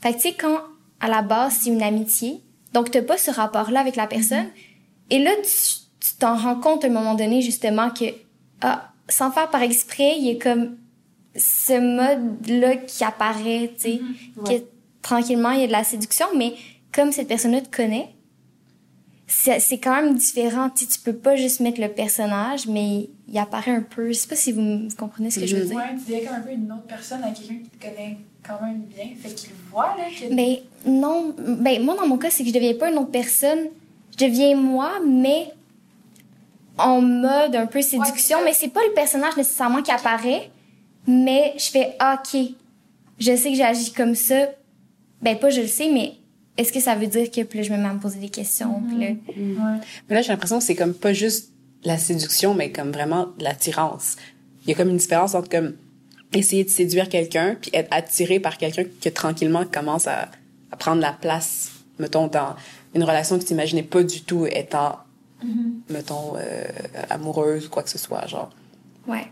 [0.00, 0.60] Fait que, tu sais, quand,
[1.00, 2.40] à la base, c'est une amitié,
[2.72, 4.46] donc t'as pas ce rapport-là avec la personne,
[5.10, 8.04] et là, tu tu t'en rends compte à un moment donné, justement, que,
[8.60, 10.76] ah, sans faire par exprès, il y a comme
[11.34, 14.00] ce mode-là qui apparaît, tu sais,
[14.44, 14.64] que
[15.00, 16.54] tranquillement, il y a de la séduction, mais
[16.92, 18.10] comme cette personne-là te connaît,
[19.26, 20.68] c'est c'est quand même différent.
[20.68, 24.08] Tu sais, tu peux pas juste mettre le personnage, mais il apparaît un peu.
[24.08, 25.76] Je sais pas si vous, comprenez ce que je veux dire.
[25.76, 28.60] Ouais, tu dirais comme un peu une autre personne à quelqu'un qui te connaît quand
[28.62, 29.06] même bien.
[29.22, 30.34] Fait qu'il voit, là, que.
[30.34, 33.70] Ben non, ben moi dans mon cas, c'est que je deviens pas une autre personne.
[34.12, 35.48] Je deviens moi, mais
[36.78, 38.38] en mode un peu séduction.
[38.44, 40.50] mais c'est pas le personnage nécessairement qui apparaît,
[41.06, 42.40] mais je fais ah, ok.
[43.18, 44.48] Je sais que j'agis comme ça.
[45.22, 46.14] Ben pas je le sais, mais
[46.56, 48.80] est-ce que ça veut dire que là, je me mets à me poser des questions,
[48.88, 49.06] puis là,
[49.36, 49.80] Ouais.
[50.08, 51.50] Mais là, j'ai l'impression que c'est comme pas juste
[51.84, 54.16] la séduction, mais comme vraiment l'attirance.
[54.62, 55.74] Il y a comme une différence entre comme
[56.32, 60.30] essayer de séduire quelqu'un puis être attiré par quelqu'un qui tranquillement commence à,
[60.72, 62.54] à prendre la place, mettons, dans
[62.94, 64.98] une relation que tu t'imaginais pas du tout étant,
[65.90, 66.64] mettons, euh,
[67.10, 68.50] amoureuse ou quoi que ce soit, genre.
[69.06, 69.28] ouais.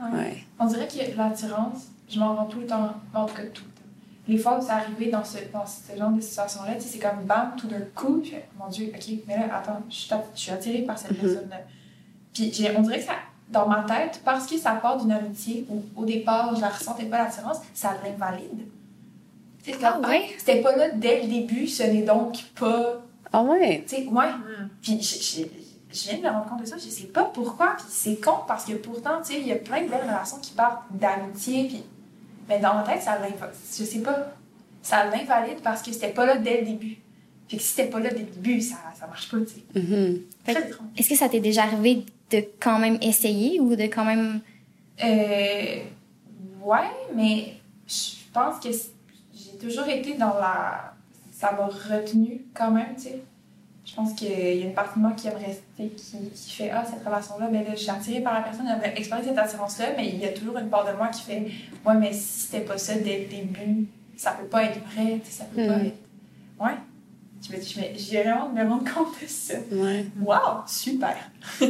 [0.00, 0.18] Ouais.
[0.18, 0.44] Ouais.
[0.58, 3.70] On dirait que l'attirance, je m'en rends tout le temps, en tout cas tout le
[3.70, 3.88] temps.
[4.26, 6.98] Les fois où c'est arrivé dans ce, dans ce genre de situation-là, tu sais, c'est
[6.98, 10.24] comme bam, tout d'un coup, puis mon Dieu, ok, mais là, attends, je suis, att-
[10.34, 11.58] je suis attirée par cette personne-là.
[12.34, 13.12] Puis j'ai- on dirait que ça,
[13.50, 17.04] dans ma tête, parce que ça part d'une amitié où au départ, je la ressentais
[17.04, 18.66] pas l'attirance, ça l'invalide.
[19.68, 20.22] Ah comme, ouais?
[20.28, 23.84] ah, c'était pas là dès le début, ce n'est donc pas Ah ouais?
[23.88, 24.28] tu sais, ouais.
[24.82, 25.42] Puis je, je,
[25.92, 28.36] je viens de me rendre compte de ça, je sais pas pourquoi, puis c'est con
[28.46, 31.68] parce que pourtant, tu sais, il y a plein de belles relations qui partent d'amitié,
[31.68, 31.82] puis.
[32.48, 33.54] Mais dans ma tête, ça l'invalide.
[33.78, 34.32] Je sais pas.
[34.82, 36.98] Ça l'invalide parce que c'était pas là dès le début.
[37.46, 39.80] Puis que si c'était pas là dès le début, ça, ça marche pas, tu sais.
[39.80, 40.22] Mhm.
[40.48, 40.86] Étrange.
[40.96, 44.40] Est-ce que ça t'est déjà arrivé de quand même essayer ou de quand même
[45.04, 45.82] Euh.
[46.64, 47.54] Ouais, mais
[47.86, 50.94] je pense que j'ai toujours été dans la.
[51.42, 53.22] Ça m'a retenu quand même, tu sais.
[53.84, 56.70] Je pense qu'il y a une partie de moi qui aime rester, qui, qui fait
[56.70, 59.86] Ah, cette relation-là, ben là, je suis attirée par la personne, j'aimerais explorer cette attirance-là,
[59.96, 61.42] mais il y a toujours une part de moi qui fait
[61.84, 65.32] Ouais, mais si c'était pas ça dès le début, ça peut pas être vrai, tu
[65.32, 65.96] sais, ça peut pas être.
[66.60, 66.76] Ouais.
[67.44, 67.76] Je me dis,
[68.08, 69.54] j'ai vraiment de me rendre compte de ça.
[69.72, 70.06] Ouais.
[70.20, 71.16] Wow, super.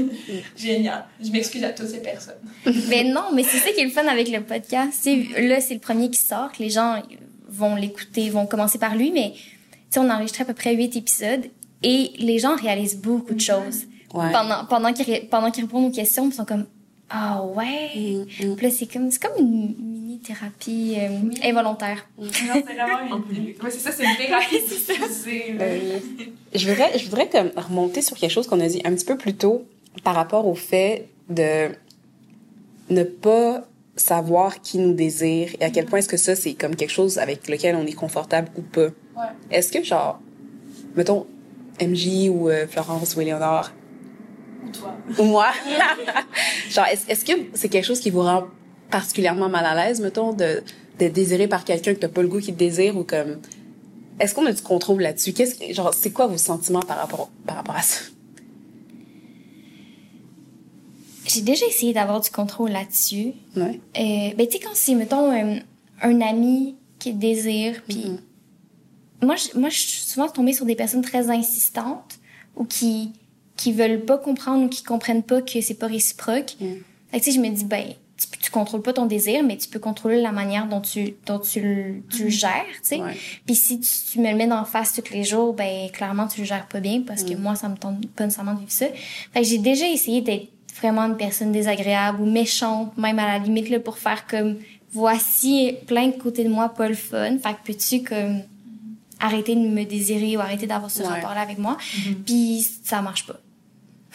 [0.55, 1.07] Génial.
[1.19, 2.35] Je m'excuse à toutes ces personnes.
[2.91, 5.01] Ben non, mais c'est ça qui est le fun avec le podcast.
[5.03, 7.01] Tu là, c'est le premier qui sort, que les gens
[7.49, 9.62] vont l'écouter, vont commencer par lui, mais tu
[9.95, 11.47] sais, on a enregistré à peu près huit épisodes
[11.83, 13.85] et les gens réalisent beaucoup de choses.
[14.15, 14.31] Ouais.
[14.33, 16.67] Pendant, pendant qu'ils pendant qu'ils répondent aux questions, ils sont comme
[17.09, 17.91] Ah ouais.
[18.41, 18.57] Mhm.
[18.57, 21.41] Puis là, c'est comme, c'est comme une mini-thérapie euh, Oui.
[21.45, 22.07] involontaire.
[22.19, 23.47] Non, c'est vraiment une.
[23.47, 25.57] Ouais, c'est ça, c'est une thérapie diffusée.
[25.61, 25.99] Euh,
[26.55, 29.17] je voudrais, je voudrais comme remonter sur quelque chose qu'on a dit un petit peu
[29.17, 29.65] plus tôt
[30.05, 31.69] par rapport au fait de
[32.91, 33.65] ne pas
[33.97, 37.19] savoir qui nous désire et à quel point est-ce que ça c'est comme quelque chose
[37.19, 38.89] avec lequel on est confortable ou pas.
[39.17, 39.25] Ouais.
[39.51, 40.21] Est-ce que genre,
[40.97, 41.27] mettons
[41.81, 43.71] MJ ou euh, Florence ou Éléonore
[44.65, 44.95] Ou toi.
[45.19, 45.51] ou moi,
[46.71, 48.45] genre est-ce que c'est quelque chose qui vous rend
[48.91, 50.63] particulièrement mal à l'aise, mettons, de
[50.99, 53.39] d'être désiré par quelqu'un que t'as pas le goût qui te désire ou comme
[54.21, 55.33] est-ce qu'on a du contrôle là-dessus?
[55.33, 58.01] Qu'est-ce que genre c'est quoi vos sentiments par rapport par rapport à ça?
[61.27, 63.33] J'ai déjà essayé d'avoir du contrôle là-dessus.
[63.57, 63.81] Ouais.
[63.99, 65.61] Euh, ben, tu sais, quand c'est, mettons, un,
[66.03, 68.19] un ami qui te désire, puis Mhm.
[69.23, 72.19] Moi, je, moi, je suis souvent tombée sur des personnes très insistantes
[72.57, 73.13] ou qui,
[73.57, 76.55] qui veulent pas comprendre ou qui comprennent pas que c'est pas réciproque.
[76.61, 76.67] Mm.
[77.11, 77.85] Fait que, tu sais, je me dis, ben,
[78.17, 81.39] tu, tu contrôles pas ton désir, mais tu peux contrôler la manière dont tu, dont
[81.39, 83.01] tu, le- tu le gères, tu sais.
[83.01, 83.17] Ouais.
[83.47, 86.41] Puis si tu, tu me le mets en face tous les jours, ben, clairement, tu
[86.41, 87.41] le gères pas bien parce que Mm.
[87.43, 88.87] moi, ça me tente pas nécessairement de vivre ça.
[89.33, 90.49] Fait que j'ai déjà essayé d'être
[90.81, 94.57] vraiment une personne désagréable ou méchante, même à la limite, là, pour faire comme,
[94.93, 97.39] voici plein de côtés de moi pas le fun.
[97.39, 98.43] Fait que peux-tu, comme,
[99.23, 101.09] arrêter de me désirer ou arrêter d'avoir ce Ouais.
[101.09, 101.79] rapport-là avec moi?
[102.27, 103.41] Puis ça marche pas.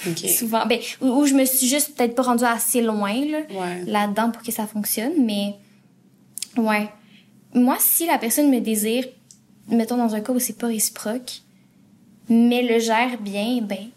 [0.28, 3.84] Souvent, ben, ou, ou je me suis juste peut-être pas rendue assez loin, là, Ouais.
[3.86, 5.56] là-dedans pour que ça fonctionne, mais
[6.58, 6.90] ouais.
[7.56, 9.06] Moi, si la personne me désire,
[9.70, 11.42] mettons dans un cas où c'est pas réciproque,
[12.30, 13.88] mais le gère bien, ben,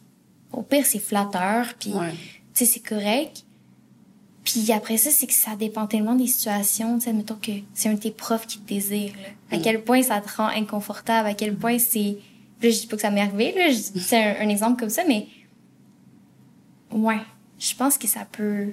[0.52, 2.12] au pire, c'est flatteur, puis Ouais.
[2.54, 3.44] tu sais, c'est correct.
[4.52, 6.98] Puis après ça, c'est que ça dépend tellement des situations.
[6.98, 9.12] Tu sais, mettons que c'est un de tes profs qui te désire.
[9.22, 9.56] Là.
[9.56, 9.62] À Mm.
[9.62, 12.16] quel point ça te rend inconfortable, à quel point c'est...
[12.62, 13.74] Là, je dis pas que ça m'est arrivé, là.
[13.96, 15.26] C'est un, un exemple comme ça, mais...
[16.92, 17.20] Ouais,
[17.58, 18.68] je pense que ça peut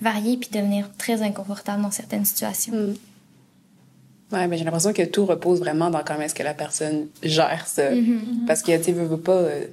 [0.00, 2.72] varier puis devenir très inconfortable dans certaines situations.
[2.74, 2.94] Mm.
[4.32, 7.66] Ouais, mais j'ai l'impression que tout repose vraiment dans comment est-ce que la personne gère
[7.66, 7.90] ça.
[7.92, 8.46] Mm-hmm.
[8.46, 9.66] Parce que, tu veux pas, euh,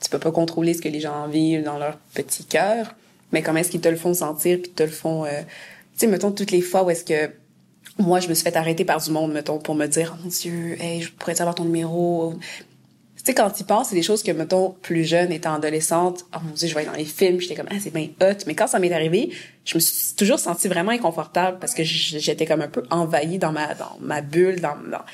[0.00, 2.94] tu peux pas contrôler ce que les gens vivent dans leur petit cœur,
[3.32, 5.24] mais comment est-ce qu'ils te le font sentir, puis te le font...
[5.24, 7.32] euh, tu sais, mettons, toutes les fois où est-ce que
[7.98, 10.28] moi, je me suis fait arrêter par du monde, mettons, pour me dire, oh mon
[10.28, 12.34] Dieu, hey, je pourrais avoir ton numéro?
[13.16, 16.24] Tu sais, quand tu y penses, c'est des choses que, mettons, plus jeune, étant adolescente,
[16.34, 18.38] oh mon Dieu, je voyais dans les films, j'étais comme, ah, c'est bien hot.
[18.46, 19.30] Mais quand ça m'est arrivé,
[19.64, 23.52] je me suis toujours sentie vraiment inconfortable parce que j'étais comme un peu envahie dans
[23.52, 25.04] ma, dans ma bulle, dans, dans...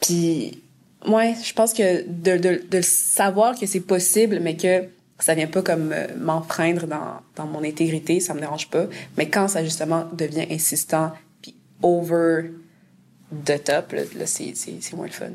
[0.00, 0.62] Puis,
[1.08, 4.84] ouais, je pense que de, de, de savoir que c'est possible, mais que
[5.18, 8.86] ça vient pas comme euh, m'enfreindre dans, dans mon intégrité, ça me dérange pas.
[9.16, 12.50] Mais quand ça, justement, devient insistant, puis over
[13.44, 15.30] the top, là, là, c'est, c'est, moins le fun.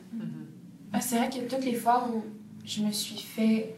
[0.93, 2.23] Ah, c'est vrai que toutes les fois où
[2.65, 3.75] je me suis fait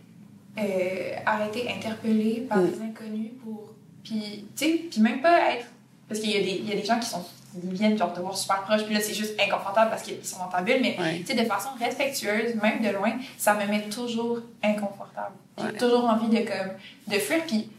[0.58, 2.72] euh, arrêter, interpeller par Mm.
[2.72, 3.70] des inconnus pour.
[4.04, 5.66] Puis, tu sais, puis même pas être.
[6.08, 7.24] Parce qu'il y, a des- il y a des gens qui sont
[7.64, 10.38] ils viennent genre te voir super proche, puis là c'est juste inconfortable parce qu'ils sont
[10.40, 11.20] dans ta bulle, mais Ouais.
[11.20, 15.36] tu sais, de façon respectueuse, même de loin, ça me met toujours inconfortable.
[15.68, 16.72] J'ai toujours envie de comme
[17.08, 17.70] de fuir, puis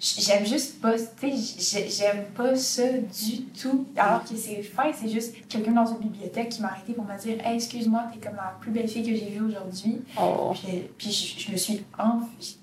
[0.00, 3.86] j'aime juste pas, tu sais, j'ai- j'aime pas ça du tout.
[3.96, 7.18] Alors que c'est fin, c'est juste quelqu'un dans une bibliothèque qui m'a arrêté pour me
[7.20, 10.00] dire Hey, excuse-moi, t'es comme la plus belle fille que j'ai vue aujourd'hui.
[10.20, 10.52] Oh.
[10.54, 12.56] Puis, puis je, je me suis enfuie.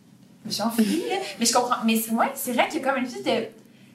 [0.43, 1.15] Je me suis enfuie, là.
[1.39, 1.83] Mais je comprends.
[1.85, 3.47] Mais c'est ouais, c'est vrai qu'il y a comme une espèce de.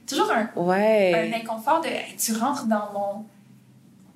[0.07, 1.33] Toujours un, un Ouais.
[1.35, 1.89] inconfort de.
[2.19, 3.25] tu rentres dans mon.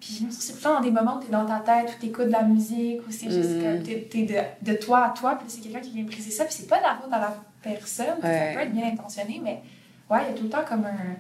[0.04, 2.42] Puis c'est plutôt dans des moments où t'es dans ta tête, où t'écoutes de la
[2.42, 3.62] musique, où c'est juste Mhm.
[3.62, 3.82] comme.
[3.82, 6.54] T'es, t'es de, de toi à toi, puis c'est quelqu'un qui vient briser ça, puis
[6.58, 8.06] c'est pas de la faute à la personne.
[8.22, 8.52] Ouais.
[8.52, 9.62] Ça peut être bien intentionné, mais
[10.10, 11.16] ouais, il y a tout le temps comme un.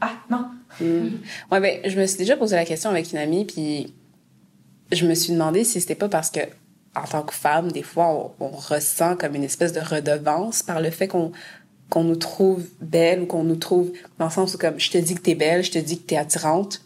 [0.00, 0.46] Ah, non.
[0.80, 1.08] Mm.
[1.52, 3.94] Ouais, ben, je me suis déjà posé la question avec une amie, puis
[4.90, 6.40] je me suis demandé si c'était pas parce que,
[6.96, 10.80] en tant que femme, des fois, on, on ressent comme une espèce de redevance par
[10.80, 11.30] le fait qu'on
[11.90, 14.96] qu'on nous trouve belle ou qu'on nous trouve dans le sens où comme je te
[14.98, 16.80] dis que t'es belle, je te dis que t'es attirante,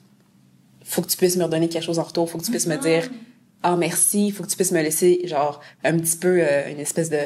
[0.89, 2.77] faut que tu puisses me redonner quelque chose en retour, faut que tu puisses me
[2.77, 3.09] dire
[3.63, 7.11] ah merci, faut que tu puisses me laisser genre un petit peu euh, une espèce
[7.11, 7.19] de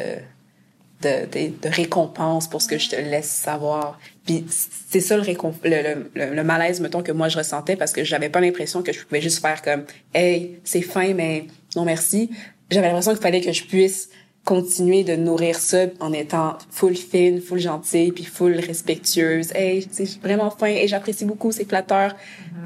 [1.02, 3.98] de, de, de récompense pour ce que je te laisse savoir.
[4.24, 8.04] Puis c'est ça le, le, le, le malaise, mettons, que moi je ressentais parce que
[8.04, 12.30] j'avais pas l'impression que je pouvais juste faire comme «Hey, c'est fin, mais non merci».
[12.70, 14.10] J'avais l'impression qu'il fallait que je puisse
[14.44, 19.52] continuer de nourrir ça en étant full fine, full gentille, puis full respectueuse.
[19.54, 22.16] «Hey, c'est vraiment fin, et j'apprécie beaucoup, c'est flatteur»,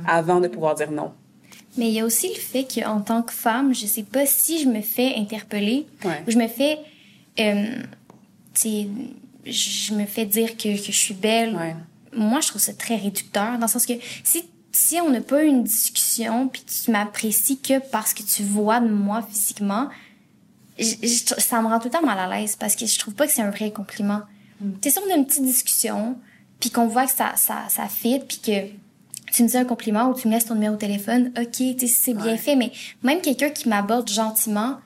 [0.08, 1.12] avant de pouvoir dire non.
[1.76, 4.62] Mais il y a aussi le fait qu'en tant que femme, je sais pas si
[4.62, 6.22] je me fais interpeller Ouais.
[6.26, 6.78] ou je me fais,
[7.38, 7.82] euh,
[8.54, 8.86] tu sais,
[9.44, 11.54] je me fais dire que, que je suis belle.
[11.54, 11.76] Ouais.
[12.14, 13.92] Moi, je trouve ça très réducteur dans le sens que
[14.24, 18.42] si si on n'a pas eu une discussion puis tu m'apprécies que parce que tu
[18.42, 19.88] vois de moi physiquement,
[20.78, 23.32] ça me rend tout le temps mal à l'aise parce que je trouve pas que
[23.32, 24.22] c'est un vrai compliment.
[24.60, 26.16] Tu sais, si on a une petite discussion
[26.60, 28.66] puis qu'on voit que ça ça ça fit puis que
[29.32, 31.78] tu me dis un compliment ou tu me laisses ton numéro de téléphone, ok, tu
[31.80, 34.78] sais, c'est bien fait, mais même quelqu'un qui m'aborde gentiment,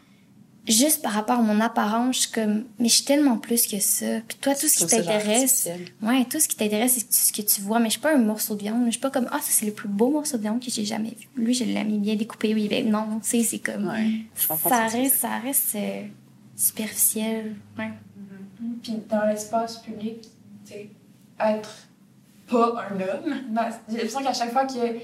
[0.68, 3.81] juste par rapport à mon apparence, je suis comme, mais je suis tellement plus que
[3.81, 4.20] ça.
[4.27, 5.68] Puis toi, tout ce qui t'intéresse,
[6.03, 8.18] ouais, tout ce qui t'intéresse, c'est ce que tu vois, mais je suis pas un
[8.18, 8.85] morceau de viande.
[8.87, 10.85] Je suis pas comme, ah, ça, c'est le plus beau morceau de viande que j'ai
[10.85, 11.29] jamais vu.
[11.37, 14.25] Lui, je l'ai mis bien découpé, oui, ben, non, tu sais, c'est comme, Ouais.
[14.35, 16.03] Ça reste, ça reste euh,
[16.57, 17.57] superficiel.
[17.79, 17.90] Ouais.
[18.83, 20.23] Puis dans l'espace public,
[20.66, 20.90] tu sais,
[21.40, 21.88] être
[22.49, 23.35] pas un homme.
[23.88, 24.99] J'ai l'impression qu'à chaque fois que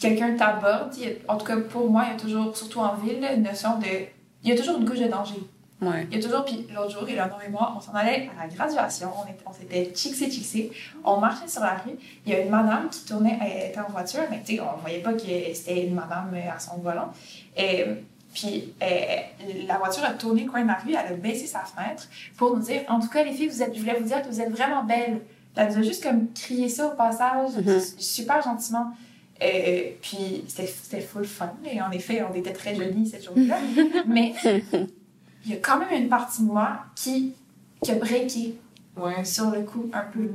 [0.00, 0.94] quelqu'un t'aborde,
[1.28, 4.15] en tout cas pour moi, il y a toujours, surtout en ville, une notion de.
[4.46, 5.34] Il y a toujours une couche de danger.
[5.82, 6.06] Ouais.
[6.10, 8.54] Il y a toujours, puis l'autre jour, Eleanor et moi, on s'en allait à la
[8.54, 10.70] graduation, on, était- on s'était chixé, chixé,
[11.04, 13.90] on marchait sur la rue, il y a une madame qui tournait, elle était en
[13.90, 15.18] voiture, mais tu sais, on voyait pas que
[15.52, 17.12] c'était une madame à son volant.
[17.56, 17.84] Et,
[18.32, 18.86] puis euh,
[19.66, 22.06] la voiture a tourné le coin de la rue, elle a baissé sa fenêtre
[22.38, 24.28] pour nous dire, en tout cas les filles, vous êtes, je voulais vous dire que
[24.28, 25.20] vous êtes vraiment belles.
[25.56, 27.80] Elle nous a juste comme crié ça au passage, Mhm.
[27.98, 28.92] super gentiment.
[29.42, 33.58] Euh, puis c'était full fun, et en effet, on était très jolies cette journée-là.
[34.06, 34.32] mais
[35.44, 37.34] il y a quand même une partie de moi qui,
[37.82, 38.54] qui a breaké
[38.96, 39.24] Ouais.
[39.26, 40.30] sur le coup un peu.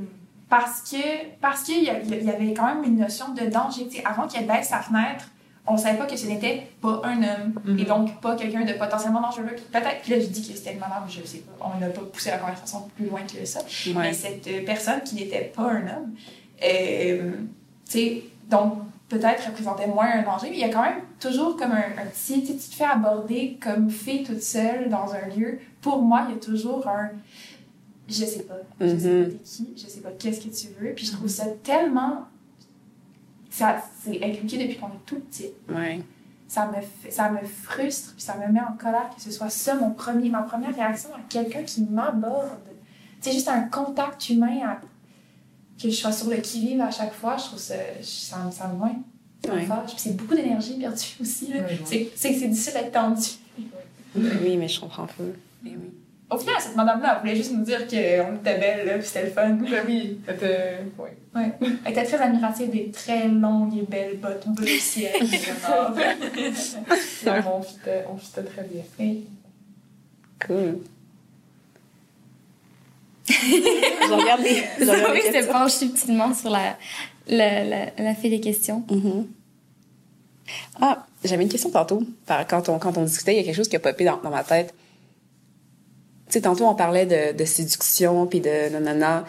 [0.48, 0.96] Parce que
[1.40, 1.88] parce qu'il y, y
[2.30, 3.88] avait quand même une notion de danger.
[3.88, 5.24] Tu sais, avant qu'elle baisse sa fenêtre,
[5.66, 7.78] on savait pas que ce n'était pas un homme Mhm.
[7.80, 9.46] et donc pas quelqu'un de potentiellement dangereux.
[9.72, 11.72] Peut-être que là, je dis que c'était une madame, je sais pas.
[11.74, 13.58] On n'a pas poussé la conversation plus loin que ça.
[13.60, 13.92] Ouais.
[13.96, 16.14] Mais cette euh, personne qui n'était pas un homme,
[16.62, 17.32] euh,
[17.90, 18.74] tu sais, donc
[19.18, 22.06] peut-être représentait moins un danger, mais il y a quand même toujours comme un, un
[22.06, 25.58] petit, tu te fais aborder comme fille toute seule dans un lieu.
[25.80, 27.10] Pour moi, il y a toujours un,
[28.08, 28.54] je sais pas.
[28.80, 30.92] Je sais pas t'es qui, je sais pas qu'est-ce que tu veux.
[30.94, 32.26] Puis je trouve ça tellement.
[33.50, 35.50] Ça, c'est inculqué depuis qu'on est tout petit.
[35.68, 36.00] Ouais.
[36.48, 39.48] Ça me, fait- ça me frustre, puis ça me met en colère que ce soit
[39.50, 42.48] ça mon premier, ma première réaction à quelqu'un qui m'aborde.
[43.20, 44.80] C'est juste un contact humain, à-
[45.82, 47.36] que je sois sur le qui-vive à chaque fois.
[47.36, 47.74] Je trouve ça.
[48.02, 49.64] Ça, me- ça me me Ouais.
[49.66, 49.86] fâche.
[49.90, 51.48] Puis c'est beaucoup d'énergie perdue aussi.
[51.52, 51.60] là.
[51.60, 52.10] Ouais, ouais.
[52.14, 53.28] C'est difficile d'être tendu.
[54.14, 55.14] Oui, mais je comprends pas.
[55.66, 55.90] Eh oui.
[56.30, 59.24] Au final, cette madame-là, elle voulait juste nous dire qu'on était belle, là, puis c'était
[59.26, 59.50] le fun.
[59.50, 60.78] Ben oui, c'était.
[60.98, 61.16] Ouais.
[61.34, 61.52] Ouais.
[61.84, 65.12] Elle était très admirative des très longues et belles bottes bleu ciel.
[67.26, 68.82] Non, on fitait, on fitait très bien.
[68.98, 69.24] Oui.
[70.46, 70.78] Cool.
[73.32, 74.62] Je regarde les.
[74.78, 76.76] Je regarde se penche subtilement sur la,
[77.28, 78.84] la, la, la fille des questions.
[78.90, 79.26] Mhm.
[80.80, 82.02] Ah, j'avais une question tantôt.
[82.48, 84.30] Quand on, quand on discutait, il y a quelque chose qui a popé dans, dans
[84.30, 84.74] ma tête.
[86.26, 89.24] Tu sais, tantôt, on parlait de, de séduction puis de nanana.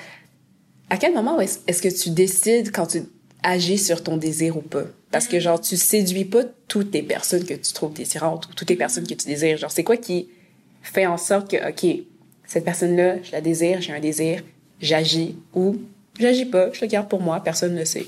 [0.89, 3.03] À quel moment est-ce est-ce que tu décides quand tu
[3.41, 4.83] agis sur ton désir ou pas?
[5.11, 8.69] Parce que, genre, tu séduis pas toutes les personnes que tu trouves désirantes ou toutes
[8.69, 9.57] les personnes que tu désires.
[9.57, 10.29] Genre, c'est quoi qui
[10.81, 12.03] fait en sorte que, OK,
[12.53, 14.43] cette personne-là, je la désire, j'ai un désir,
[14.79, 15.77] j'agis ou
[16.19, 18.05] j'agis pas, je le garde pour moi, personne ne le sait.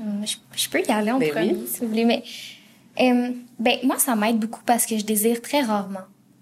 [0.00, 1.66] Euh, Je, je peux y aller en Ben premier, oui.
[1.72, 2.04] si vous voulez.
[2.04, 2.24] Mais,
[3.00, 6.00] euh, ben, moi, ça m'aide beaucoup parce que je désire très rarement.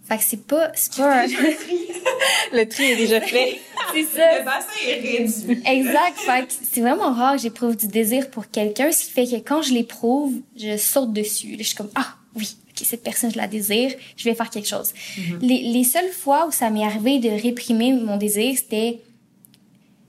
[0.09, 1.27] Fait que c'est pas, c'est pas un...
[2.55, 3.61] Le tri est déjà fait.
[3.95, 4.38] c'est ça.
[4.38, 5.62] Le bassin est réduit.
[5.67, 6.17] Exact.
[6.17, 9.37] Fait que c'est vraiment rare que j'éprouve du désir pour quelqu'un, ce qui fait que
[9.37, 11.51] quand je l'éprouve, je saute dessus.
[11.53, 14.69] Là, je suis comme, ah, oui, cette personne, je la désire, je vais faire quelque
[14.69, 14.93] chose.
[15.41, 19.01] les, les seules fois où ça m'est arrivé de réprimer mon désir, c'était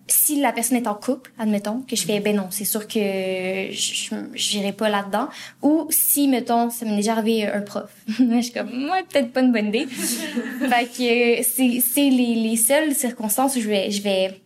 [0.07, 2.99] si la personne est en couple, admettons, que je fais, ben non, c'est sûr que
[2.99, 5.29] je je- j'irai pas là-dedans.
[5.61, 7.89] Ou si, mettons, ça m'est déjà arrivé un prof.
[8.07, 9.85] je suis comme, moi, peut-être pas une bonne idée.
[10.59, 14.41] fait que euh, c'est c'est les, les seules circonstances où je vais, je vais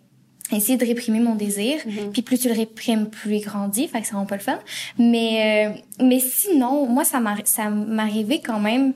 [0.56, 1.80] essayer de réprimer mon désir.
[2.14, 3.88] Puis plus tu le réprimes, plus il grandit.
[3.88, 4.60] Fait que ça rend pas le fun.
[4.98, 5.68] Mais,
[6.00, 8.94] euh, mais sinon, moi, ça m'arri- ça m'arrivait quand même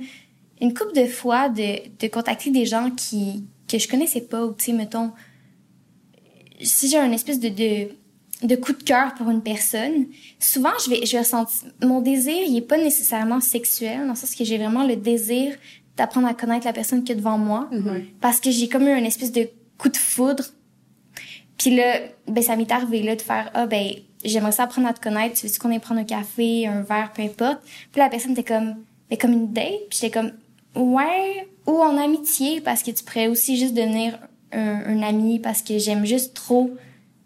[0.61, 4.53] une couple de fois de, de contacter des gens qui, que je connaissais pas ou,
[4.53, 5.11] tu sais, mettons,
[6.61, 7.87] si j'ai un espèce de, de,
[8.47, 10.05] de coup de cœur pour une personne,
[10.39, 14.15] souvent, je vais, je vais ressentir, mon désir, il est pas nécessairement sexuel, dans le
[14.15, 15.55] sens que j'ai vraiment le désir
[15.97, 17.69] d'apprendre à connaître la personne qui est devant moi,
[18.21, 20.43] parce que j'ai comme eu un espèce de coup de foudre.
[21.61, 23.91] Puis là, ben, ça m'est arrivé, là, de faire, ah, ben,
[24.25, 27.11] j'aimerais ça apprendre à te connaître, tu veux qu'on aille prendre un café, un verre,
[27.13, 27.59] peu importe?
[27.91, 28.77] Puis la personne était comme,
[29.11, 30.31] ben, comme une date, puis j'étais comme,
[30.75, 34.17] ouais, ou en amitié, parce que tu pourrais aussi juste devenir
[34.51, 36.71] un, un ami, parce que j'aime juste trop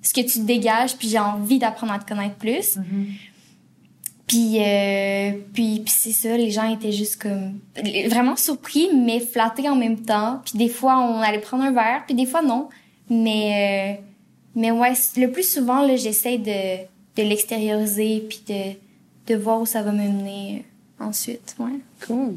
[0.01, 2.77] ce que tu dégages, puis j'ai envie d'apprendre à te connaître plus.
[4.27, 7.59] Puis, euh, puis, puis c'est ça, les gens étaient juste comme
[8.09, 10.41] vraiment surpris, mais flattés en même temps.
[10.43, 12.67] Puis des fois, on allait prendre un verre, puis des fois, non.
[13.09, 14.03] Mais, euh,
[14.55, 16.83] mais ouais, le plus souvent, là, j'essaie de,
[17.15, 20.65] de l'extérioriser, puis de, de voir où ça va me mener
[21.01, 21.79] euh, ensuite, ouais.
[22.05, 22.35] Cool.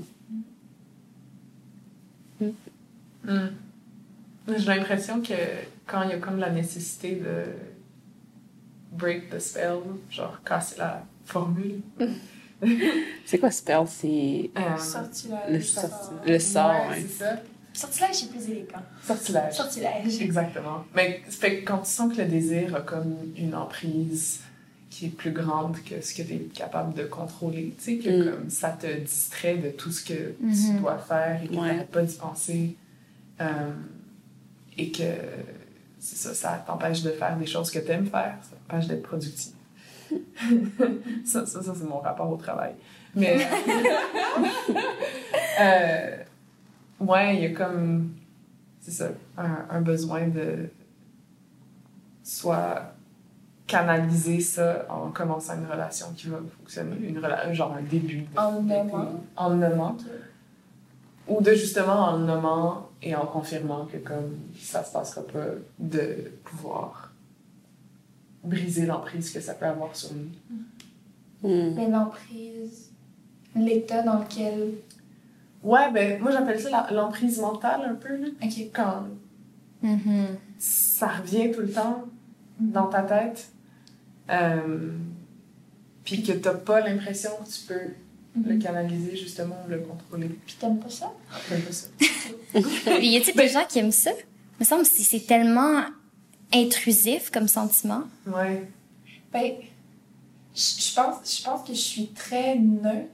[3.25, 3.49] Hmm.
[4.49, 5.35] J'ai l'impression que
[5.87, 7.45] quand il y a comme la nécessité de
[8.93, 11.81] break the spell, genre casser la formule,
[13.25, 13.85] C'est quoi spell?
[13.87, 14.61] C'est euh,
[15.49, 16.23] le, va.
[16.27, 16.71] le sort.
[16.71, 17.03] ouais, ouais.
[17.03, 17.37] c'est ça.
[17.79, 18.83] Sortilège, c'est plus élégant.
[19.07, 19.55] Sortilège.
[19.55, 20.21] Sortilège.
[20.21, 20.85] Exactement.
[20.95, 24.41] Mais fait quand tu sens que le désir a comme une emprise
[24.91, 28.11] qui est plus grande que ce que tu es capable de contrôler, tu sais, que
[28.11, 28.31] Mm.
[28.33, 30.81] comme ça te distrait de tout ce que tu Mhm.
[30.81, 31.59] dois faire et que Ouais.
[31.59, 32.77] tu n'arrêtes pas d'y penser.
[33.41, 33.71] euh,
[34.77, 35.05] et que
[36.01, 39.03] c'est ça, ça t'empêche de faire des choses que tu aimes faire, ça t'empêche d'être
[39.03, 39.53] productif.
[41.25, 42.73] ça, ça, ça, c'est mon rapport au travail.
[43.15, 43.39] Mais.
[45.61, 46.17] euh,
[47.01, 48.15] ouais, il y a comme.
[48.81, 50.69] C'est ça, un, un besoin de.
[52.23, 52.93] Soit
[53.67, 58.23] canaliser ça en commençant une relation qui va fonctionner, une rela- genre un début.
[58.23, 59.21] de- En le nommant.
[59.37, 59.97] En le nommant.
[61.27, 65.45] Ou de justement en le nommant et en confirmant que comme ça se passera pas,
[65.79, 67.13] de pouvoir
[68.43, 70.29] briser l'emprise que ça peut avoir sur nous.
[71.49, 71.75] Hmm.
[71.77, 72.91] Mais l'emprise,
[73.55, 74.73] l'état dans lequel.
[75.69, 78.29] Ouais, ben moi j'appelle ça l'emprise mentale un peu, là.
[78.43, 78.53] Ok.
[78.75, 79.05] Quand
[79.85, 80.27] Mm-hmm.
[80.59, 82.03] ça revient tout le temps
[82.59, 83.49] dans ta tête,
[84.29, 84.91] euh,
[86.05, 90.29] puis que t'as pas l'impression que tu peux le canaliser justement, le contrôler.
[90.47, 91.13] Puis t'aimes pas ça?
[91.49, 91.87] C'est un peu ça.
[93.01, 94.11] y a-t-il des gens qui aiment ça?
[94.11, 95.83] Il me semble que c'est- tellement
[96.53, 98.03] intrusif comme sentiment.
[98.27, 98.69] Ouais.
[99.33, 99.53] Ben,
[100.57, 103.11] je pense, je pense que je suis très neutre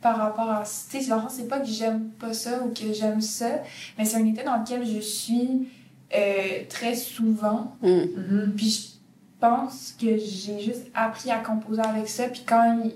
[0.00, 0.62] par rapport à.
[0.62, 3.62] Tu sais, dans c'est pas que j'aime pas ça ou que j'aime ça,
[3.98, 5.68] mais c'est un état dans lequel je suis
[6.14, 7.74] euh, très souvent.
[7.82, 8.52] Mm.
[8.56, 12.28] Puis je pense que j'ai juste appris à composer avec ça.
[12.28, 12.94] Puis quand, il-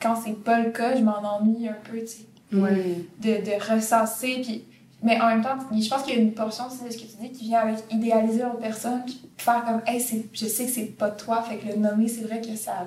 [0.00, 3.04] quand c'est pas le cas, je m'en ennuie un peu, tu sais, Ouais.
[3.20, 4.40] de, de ressasser.
[4.42, 4.64] Puis,
[5.02, 7.02] mais en même temps, je pense qu'il y a une portion aussi de ce que
[7.10, 9.02] tu dis qui vient avec idéaliser l'autre personne.
[9.04, 11.42] Puis faire comme, hey, c'est- je sais que c'est pas toi.
[11.42, 12.86] Fait que le nommer, c'est vrai que ça.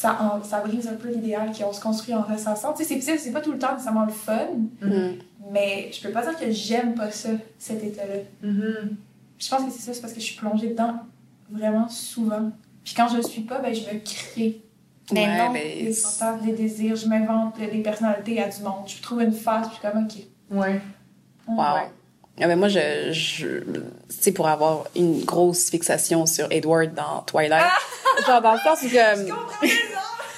[0.00, 2.72] Ça, en- ça brise un peu l'idéal qu'on se construit en ressassant.
[2.72, 4.46] Tu sais, c'est- pas tout le temps nécessairement le fun,
[4.80, 5.10] Mm.
[5.52, 7.28] mais je peux pas dire que j'aime pas ça,
[7.58, 8.14] cet état-là.
[8.42, 8.96] Mhm.
[9.38, 10.94] Je pense que c'est ça, c'est parce que je suis plongée dedans
[11.50, 12.50] vraiment souvent.
[12.82, 14.62] Puis quand je le suis pas, ben je me crée
[15.12, 18.84] Ben Ouais, non, ben, des fantasmes, des désirs, je m'invente des personnalités à du monde.
[18.86, 20.56] Je trouve une phase, puis comme, ok.
[20.56, 20.80] Ouais.
[21.48, 21.56] Wow.
[21.74, 21.90] Ouais.
[22.42, 27.22] Ah ben moi, je, je tu sais, pour avoir une grosse fixation sur Edward dans
[27.26, 27.70] Twilight,
[28.26, 29.68] genre dans le sens où comme,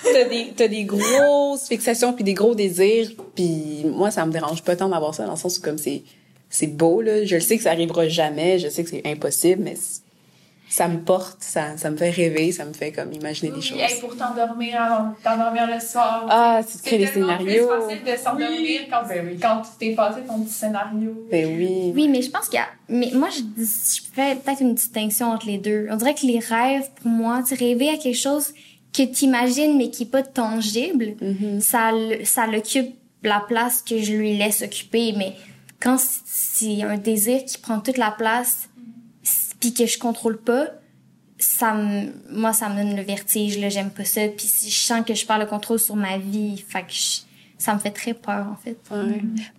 [0.03, 4.63] t'as des, t'as des grosses fixations puis des gros désirs, puis moi, ça me dérange
[4.63, 6.03] pas tant d'avoir ça dans le sens où comme c'est,
[6.51, 7.25] c'est beau, là.
[7.25, 9.75] Je le sais que ça arrivera jamais, je sais que c'est impossible, mais
[10.75, 13.79] ça me porte, ça, ça me fait rêver, ça me fait comme imaginer des choses.
[13.79, 16.27] hey, pour t'endormir, avant- t'endormir le soir.
[16.31, 17.69] Ah, tu te crées des tellement scénarios?
[17.69, 18.81] plus facile de s'endormir Oui.
[18.91, 19.39] quand, Ben oui.
[19.39, 21.27] quand tu t'es passé ton petit scénario.
[21.31, 21.93] Ben oui.
[21.95, 22.69] Oui, mais je pense qu'il y a.
[22.89, 25.89] Mais moi, je, je fais peut-être une distinction entre les deux.
[25.91, 28.55] On dirait que les rêves, pour moi, tu rêver à quelque chose
[28.97, 31.61] que tu imagines mais qui est pas tangible, Mhm.
[31.61, 31.91] ça,
[32.25, 35.13] ça l'occupe la place que je lui laisse occuper.
[35.19, 35.35] Mais
[35.81, 38.69] quand c'est un désir qui prend toute la place,
[39.63, 40.67] puis que je contrôle pas,
[41.39, 44.23] ça me, moi, ça me donne le vertige, là, j'aime pas ça.
[44.29, 47.21] Puis si je sens que je perds le contrôle sur ma vie, fait que je-
[47.59, 48.77] ça me fait très peur, en fait.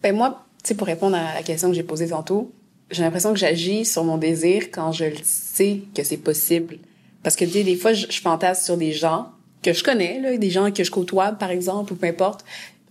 [0.03, 2.51] Ben moi, tu sais, pour répondre à la question que j'ai posée tantôt,
[2.91, 6.79] j'ai l'impression que j'agis sur mon désir quand je le sais que c'est possible.
[7.23, 9.29] Parce que, sais, des fois, je, je fantasme sur des gens
[9.61, 12.43] que je connais, là, des gens que je côtoie, par exemple, ou peu importe.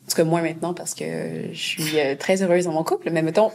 [0.06, 1.04] En tout cas, moi, maintenant, parce que
[1.52, 3.50] je suis euh, très heureuse dans mon couple, mais mettons,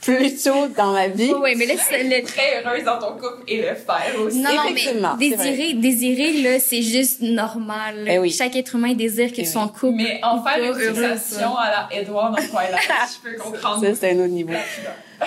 [0.00, 1.32] plus tôt dans ma vie.
[1.40, 4.40] Oui, mais là, c'est le, Très heureuse dans ton couple et le faire aussi.
[4.40, 8.06] Non, Effectivement, mais désirer, désirer, là, c'est juste normal.
[8.06, 8.30] Eh oui.
[8.30, 9.96] Chaque être humain désire que Eh tu sois en couple.
[9.96, 12.80] Mais en faire une fixation à la Edward dans Twilight,
[13.24, 13.84] je peux comprendre.
[13.84, 14.52] Ça, c'est un autre niveau.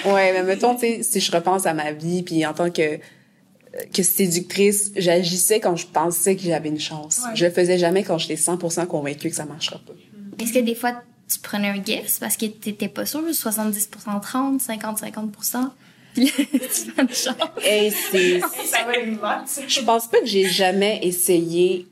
[0.05, 2.99] Ouais, mais mettons, tu sais, si je repense à ma vie, puis en tant que
[3.93, 7.21] que séductrice, j'agissais quand je pensais que j'avais une chance.
[7.25, 7.35] Ouais.
[7.35, 9.93] Je le faisais jamais quand j'étais 100% convaincue que ça marchera pas.
[10.43, 11.01] Est-ce que des fois,
[11.31, 15.69] tu prenais un guess parce que t'étais pas sûr, 70% 30, 50, 50%?
[16.13, 17.35] Puis là, tu fais une chance.
[17.65, 19.63] Et c'est Ça va être mal, tu sais.
[19.69, 21.87] Je pense pas que j'ai jamais essayé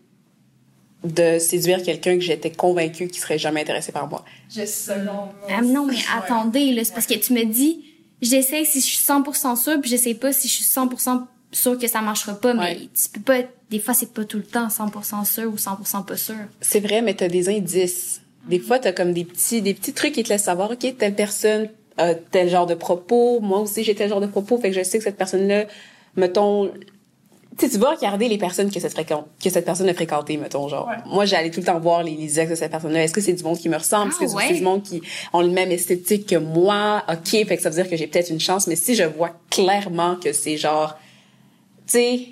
[1.06, 4.26] de séduire quelqu'un que j'étais convaincue qui serait jamais intéressé par moi.
[4.54, 7.86] Je selon Ah, non, mais attendez, là, c'est parce que tu me dis,
[8.22, 11.80] j'essaie si je suis 100% sûre, puis je sais pas si je suis 100% sûre
[11.80, 12.90] que ça marchera pas, mais Ouais.
[12.94, 13.38] tu peux pas,
[13.70, 16.36] des fois, c'est pas tout le temps 100% sûr ou 100% pas sûr.
[16.60, 18.22] C'est vrai, mais t'as des indices.
[18.48, 21.16] Des fois, t'as comme des petits, des petits trucs qui te laissent savoir, OK, telle
[21.16, 23.40] personne a tel genre de propos.
[23.42, 24.58] Moi aussi, j'ai tel genre de propos.
[24.58, 25.66] Fait que je sais que cette personne-là,
[26.16, 26.72] mettons,
[27.58, 30.38] tu sais, tu vas regarder les personnes que cette, fréquente, que cette personne a fréquenté,
[30.38, 30.88] mettons, genre.
[30.88, 30.96] Ouais.
[31.06, 33.04] Moi, j'allais tout le temps voir les, les ex de cette personne-là.
[33.04, 34.12] Est-ce que c'est du monde qui me ressemble?
[34.12, 34.46] Est-ce que Ah, ouais.
[34.48, 35.02] c'est du monde qui
[35.34, 37.04] ont le même esthétique que moi?
[37.10, 38.66] OK, fait que ça veut dire que j'ai peut-être une chance.
[38.68, 40.98] Mais si je vois clairement que c'est genre,
[41.86, 42.28] tu sais,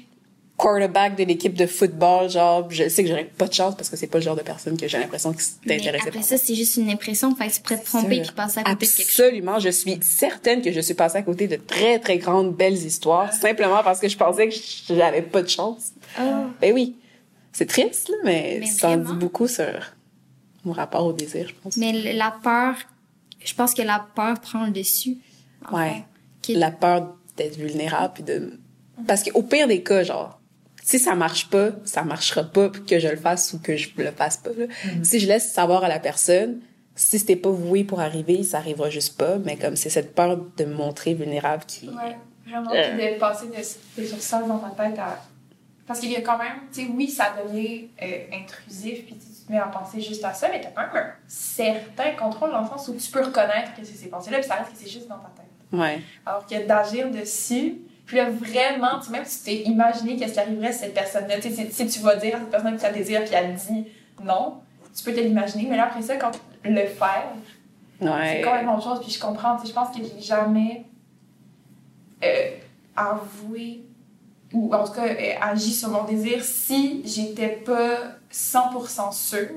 [0.57, 3.95] quarterback de l'équipe de football, genre, je sais que j'aurais pas de chance parce que
[3.95, 6.77] c'est pas le genre de personne que j'ai l'impression que t'intéressait après ça, c'est juste
[6.77, 9.25] une impression, fait que tu pourrais te tromper puis passer à côté de quelque chose.
[9.25, 12.73] Absolument, je suis certaine que je suis passée à côté de très très grandes belles
[12.73, 14.55] histoires simplement parce que je pensais que
[14.89, 15.91] j'avais pas de chance.
[16.17, 16.45] Ah.
[16.59, 16.95] Ben oui,
[17.53, 19.93] c'est triste là, mais, Mais ça en dit beaucoup sur
[20.65, 21.77] mon rapport au désir, je pense.
[21.77, 22.75] Mais la peur,
[23.43, 25.17] je pense que la peur prend le dessus.
[25.69, 26.03] en Ouais.
[26.49, 28.57] La peur d'être vulnérable puis de
[29.05, 30.36] parce qu'au pire des cas, genre
[30.87, 34.11] si ça marche pas, ça marchera pas que je le fasse ou que je le
[34.11, 34.51] fasse pas.
[34.57, 34.67] là.
[35.03, 36.61] Si je laisse savoir à la personne,
[36.95, 39.37] si c'était pas voué pour arriver, ça arrivera juste pas.
[39.37, 41.89] Mais comme c'est cette peur de me montrer vulnérable qui.
[41.89, 42.15] Ouais,
[42.47, 43.15] vraiment, Euh.
[43.15, 45.21] de passer de, de sur ça dans ta tête à.
[45.85, 49.45] Parce qu'il y a quand même, tu sais, oui, ça devient euh, intrusif, puis tu
[49.45, 52.61] te mets à penser juste à ça, mais t'as quand même un certain contrôle dans
[52.61, 54.89] le sens où tu peux reconnaître que c'est ces pensées-là, puis ça reste que c'est
[54.89, 55.79] juste dans ta tête.
[55.79, 56.01] Ouais.
[56.25, 57.75] Alors que d'agir dessus,
[58.07, 60.93] puis là, vraiment, tu sais, même si tu t'es imaginé qu'est-ce qui arriverait si cette
[60.93, 63.23] personne-là, tu sais, si, si tu vas dire à cette personne que tu as désir,
[63.25, 63.85] puis elle dit
[64.23, 64.61] non,
[64.95, 66.31] tu peux te l'imaginer, mais là, après ça, quand
[66.63, 67.33] le faire,
[67.99, 69.01] c'est complètement autre chose.
[69.01, 70.85] Puis je comprends, tu sais, je pense que j'ai jamais
[72.23, 72.51] euh,
[72.95, 73.83] avoué
[74.53, 79.49] ou en tout cas euh, agi sur mon désir si j'étais pas 100% sûre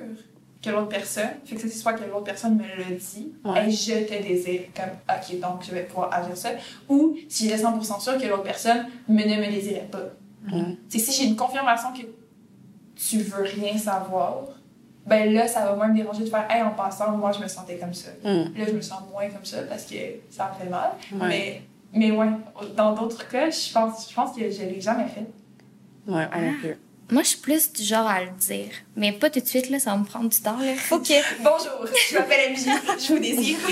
[0.62, 3.68] que l'autre personne, fait que ça c'est soit que l'autre personne me le dit, Ouais.
[3.68, 6.50] et je te désire, comme ok donc je vais pouvoir agir ça,
[6.88, 10.11] ou si j'étais 100% sûre que l'autre personne me, ne me désirait pas.
[10.52, 10.76] Ouais.
[10.88, 12.02] C'est si j'ai une confirmation que
[12.94, 14.44] tu veux rien savoir,
[15.06, 17.48] ben là, ça va moins me déranger de faire, hey, en passant, moi, je me
[17.48, 18.11] sentais comme ça.
[18.22, 18.56] Mm.
[18.56, 19.96] Là, je me sens moins comme ça parce que
[20.30, 20.90] ça me fait mal.
[21.12, 21.28] Ouais.
[21.28, 22.28] Mais, mais ouais,
[22.76, 25.26] dans d'autres cas, je pense, je pense que je l'ai jamais fait.
[26.06, 26.76] Ouais, on plus.
[27.11, 28.70] Moi, je suis plus du genre à le dire.
[28.94, 30.72] Mais pas tout de suite, là, ça va me prendre du temps, là.
[30.74, 31.42] Que...
[31.42, 32.66] Bonjour, je m'appelle MJ,
[33.00, 33.58] je vous désire.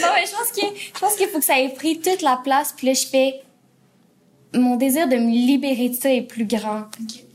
[0.00, 2.36] Non, mais je pense qu'il je pense qu'il faut que ça ait pris toute la
[2.42, 2.74] place.
[2.76, 3.40] Puis là, je fais...
[4.52, 6.82] Mon désir de me libérer de ça est plus grand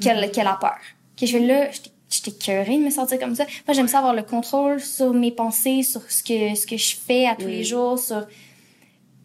[0.02, 0.78] que, le- que la peur.
[1.20, 3.46] Que je fais là, j'étais- j'étais curée de me sentir comme ça.
[3.68, 6.96] Moi, j'aime ça avoir le contrôle sur mes pensées, sur ce que, ce que je
[6.96, 8.26] fais à tous les jours, sur...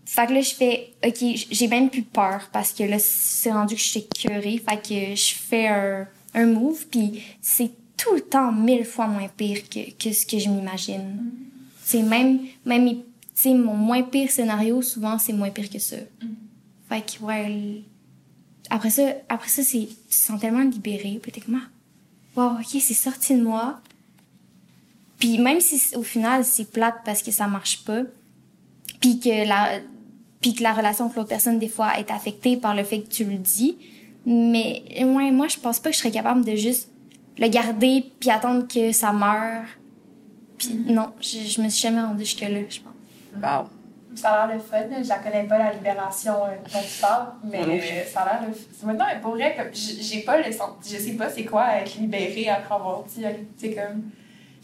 [0.06, 3.74] Fait que là, je fais, OK, j'ai même plus peur parce que là, c'est rendu
[3.74, 4.62] que je suis curée.
[4.68, 9.28] Fait que je fais un, un move, puis c'est tout le temps mille fois moins
[9.28, 11.30] pire que, que ce que je m'imagine.
[11.82, 13.02] C'est même, même,
[13.40, 15.96] tu mon moins pire scénario, souvent, c'est moins pire que ça.
[16.88, 17.82] Fait que, ouais,
[18.70, 21.68] après ça, après ça, c'est, tu te sens tellement libéré, puis t'es comme, ah,
[22.40, 23.80] wow, ok, c'est sorti de moi.
[25.18, 28.02] Puis même si au final, c'est plate parce que ça marche pas,
[29.00, 29.80] puis que la,
[30.44, 33.08] puis que la relation avec l'autre personne, des fois, est affectée par le fait que
[33.08, 33.78] tu le dis.
[34.26, 36.90] Mais, ouais, moi, je pense pas que je serais capable de juste
[37.38, 39.64] le garder puis attendre que ça meure.
[40.58, 42.92] Puis non, je, je me suis jamais rendue jusque-là, je pense.
[43.42, 43.70] Wow.
[44.16, 45.02] Ça a l'air le fun, là.
[45.02, 48.48] je la connais pas, la libération euh, dont tu parles, mais euh, ça a l'air
[48.48, 48.86] le fun.
[48.86, 52.74] Maintenant, pour vrai, j'ai pas le sens, je sais pas c'est quoi être libérée après
[52.74, 53.24] avoir dit,
[53.56, 54.10] c'est comme,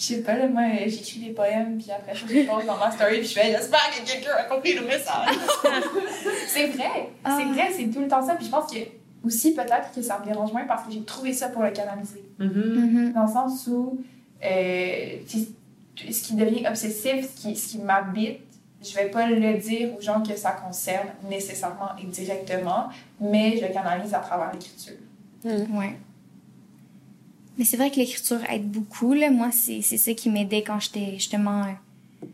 [0.01, 2.79] je sais pas, là, moi, euh, j'écris des poèmes, puis après je les pose dans
[2.79, 5.29] ma story, puis je fais, j'espère que quelqu'un a compris le message.
[6.49, 7.39] c'est vrai, Ah.
[7.39, 8.79] c'est vrai, c'est tout le temps ça, puis je pense que
[9.27, 12.25] aussi, peut-être que ça me dérange moins parce que j'ai trouvé ça pour le canaliser.
[12.39, 13.13] Mhm.
[13.15, 13.99] Dans le sens où
[14.43, 18.41] euh, ce qui devient obsessif, ce qui, ce qui m'habite,
[18.83, 22.89] je vais pas le dire aux gens que ça concerne nécessairement et directement,
[23.21, 24.95] mais je le canalise à travers l'écriture.
[25.45, 25.97] Ouais.
[27.61, 29.13] Mais c'est vrai que l'écriture aide beaucoup.
[29.13, 29.31] Là.
[29.31, 32.27] Moi, c'est c'est ça qui m'aidait quand j'étais justement euh,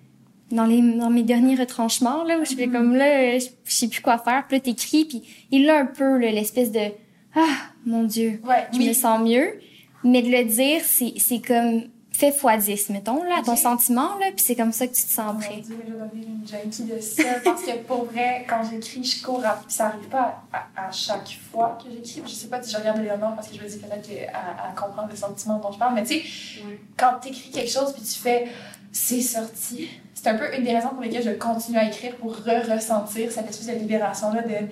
[0.53, 3.75] dans, les, dans mes derniers retranchements, là, où je fais comme là, euh, je, je
[3.75, 4.45] sais plus quoi faire.
[4.47, 6.93] Puis là, t'écris, puis il a un peu l'espèce de
[7.35, 9.59] Ah, mon Dieu, Ouais, je me sens mieux.
[10.05, 11.83] Mais de le dire, c'est c'est comme
[12.17, 15.11] fait fois 10, mettons, là, ton sentiment, là, puis c'est comme ça que tu te
[15.11, 15.61] sens Mon prêt.
[15.61, 17.23] Dieu, je vais devenir une junkie de ça.
[17.45, 19.51] Parce que pour vrai, quand j'écris, je cours à...
[19.65, 22.23] puis Ça arrive pas à, à- à chaque fois que j'écris.
[22.27, 24.75] Je sais pas si je regarde Léonore parce que je me dis peut-être qu'elle elle
[24.75, 25.95] comprend le sentiment dont je parle.
[25.95, 26.23] Mais tu sais,
[26.67, 26.79] Oui.
[26.97, 28.47] quand tu écris quelque chose puis tu fais
[28.93, 32.33] c'est sorti, c'est un peu une des raisons pour lesquelles je continue à écrire pour
[32.35, 34.67] re-ressentir cette espèce de libération-là de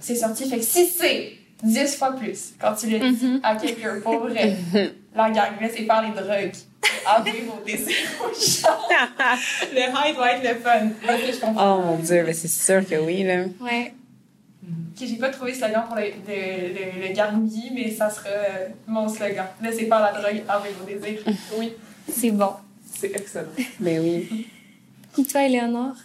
[0.00, 0.48] c'est sorti.
[0.48, 1.32] Fait que si c'est
[1.62, 3.40] 10 fois plus quand tu le dis Mhm.
[3.42, 4.56] à quelqu'un pour vrai,
[5.14, 6.52] la gang, là, c'est faire les drogues.
[7.06, 8.68] Avouez vos désirs aux gens.
[9.72, 10.86] Le high doit être le fun.
[11.08, 11.78] Ok, je comprends.
[11.78, 13.44] Oh mon dieu, mais c'est sûr que oui, là.
[13.60, 13.92] Ouais.
[14.64, 18.68] Ok, j'ai pas trouvé slogan pour le, le, le, le gargouillis, mais ça sera euh,
[18.86, 19.46] mon slogan.
[19.62, 21.22] Laissez faire la drogue, avouez vos désirs.
[21.58, 21.72] Oui.
[22.08, 22.52] C'est bon.
[22.94, 23.46] C'est excellent.
[23.80, 24.46] Ben oui.
[25.18, 25.96] Et toi, Éléonore?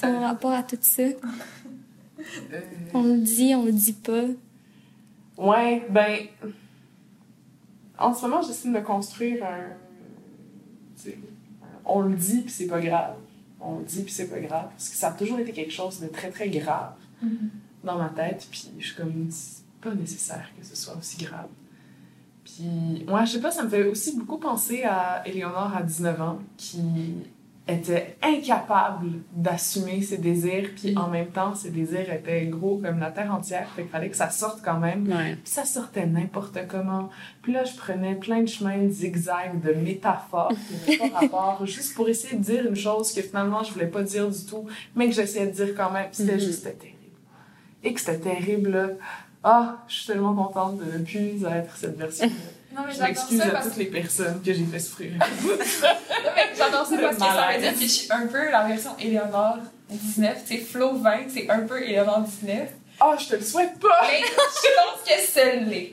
[0.00, 1.02] Ton rapport à tout ça?
[2.92, 4.24] On le dit, on le dit pas.
[5.36, 6.18] Ouais, ben.
[7.98, 9.64] En ce moment, j'essaie de me construire un.
[11.84, 13.16] On le dit, puis c'est pas grave.
[13.60, 14.68] On le dit, puis c'est pas grave.
[14.70, 16.94] Parce que ça a toujours été quelque chose de très, très grave
[17.82, 18.46] dans ma tête.
[18.50, 19.28] Puis je suis comme.
[19.30, 21.48] C'est pas nécessaire que ce soit aussi grave.
[22.44, 26.20] Puis, moi, je sais pas, ça me fait aussi beaucoup penser à Éléonore à 19
[26.20, 26.78] ans, qui
[27.66, 33.10] était incapable d'assumer ses désirs, puis en même temps, ses désirs étaient gros comme la
[33.10, 35.08] terre entière, fait qu'il fallait que ça sorte quand même.
[35.08, 35.32] Ouais.
[35.42, 37.08] Puis ça sortait n'importe comment.
[37.40, 40.52] Puis là, je prenais plein de chemins de zigzag, de métaphores
[40.86, 44.02] qui pas rapport, juste pour essayer de dire une chose que finalement, je voulais pas
[44.02, 46.06] dire du tout, mais que j'essayais de dire quand même.
[46.12, 46.40] Puis c'était Mhm.
[46.40, 46.98] juste terrible.
[47.82, 48.88] Et que c'était terrible, là.
[49.42, 52.28] Ah, je suis tellement contente de ne plus être cette version.
[52.74, 55.12] Non, mais Je j'adore m'excuse ça à parce toutes les personnes que j'ai fait souffrir.
[55.18, 58.64] Non, mais J'adore ça parce que ça veut dire que je suis un peu la
[58.64, 59.58] version Éléonore
[59.90, 60.44] 19.
[60.46, 62.68] Tu sais, Flow 20, c'est un peu Éléonore 19.
[63.00, 64.00] Ah, je te le souhaite pas!
[64.02, 65.92] Mais je pense que c'est l'est.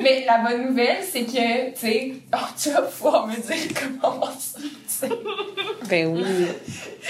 [0.00, 4.20] Mais la bonne nouvelle, c'est que, tu sais, oh, tu vas pouvoir me dire comment
[4.26, 5.08] on.
[5.88, 6.46] Ben oui.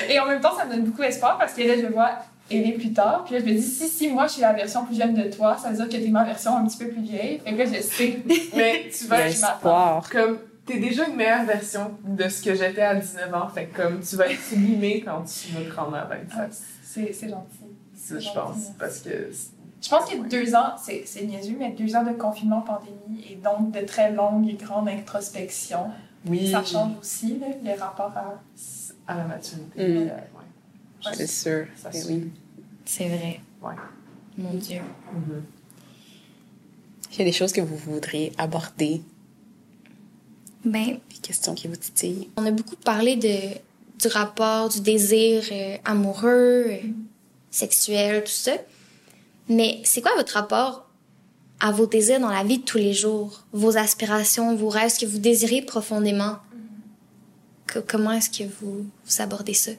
[0.08, 2.12] Et en même temps, ça me donne beaucoup d'espoir parce que là, je vois
[2.52, 3.24] Ellie plus tard.
[3.24, 5.30] Puis là, je me dis, si, si, moi, je suis la version plus jeune de
[5.30, 7.40] toi, ça veut dire que t'es ma version un petit peu plus vieille.
[7.44, 8.18] Fait que là, je sais.
[8.56, 10.00] Mais tu vas je m'attends.
[10.10, 13.82] Comme t'es déjà une meilleure version de ce que j'étais à 19 ans, fait que
[13.82, 16.62] comme tu vas être sublimée quand tu vas te rendre à 27.
[16.82, 17.58] C'est c'est gentil.
[17.94, 19.10] Ça, je pense, parce que
[19.80, 23.36] Je pense que deux ans, c'est c'est niaiseux, mais deux ans de confinement, pandémie et
[23.36, 25.90] donc de très longues et grandes introspections,
[26.26, 28.40] oui, ça change aussi là, les rapports à.
[29.06, 29.88] à la maturité.
[29.88, 29.96] Mm.
[29.96, 31.14] Euh, ouais.
[31.14, 31.66] C'est sûr.
[31.76, 32.32] Ça Ben oui.
[32.94, 33.40] C'est vrai.
[33.62, 33.74] Ouais.
[34.36, 34.80] Mon Dieu.
[35.14, 35.42] Mhm.
[37.12, 39.00] Il y a des choses que vous voudriez aborder?
[40.64, 42.28] Ben, Des questions qui vous titillent?
[42.36, 43.54] on a beaucoup parlé de,
[43.98, 46.78] du rapport, du désir euh, amoureux, euh,
[47.50, 48.52] sexuel, tout ça.
[49.48, 50.86] Mais c'est quoi votre rapport
[51.60, 53.42] à vos désirs dans la vie de tous les jours?
[53.52, 56.36] Vos aspirations, vos rêves, ce que vous désirez profondément?
[57.66, 59.72] Que- comment est-ce que vous, vous abordez ça?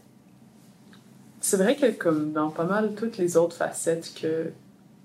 [1.45, 4.49] C'est vrai que comme dans pas mal toutes les autres facettes que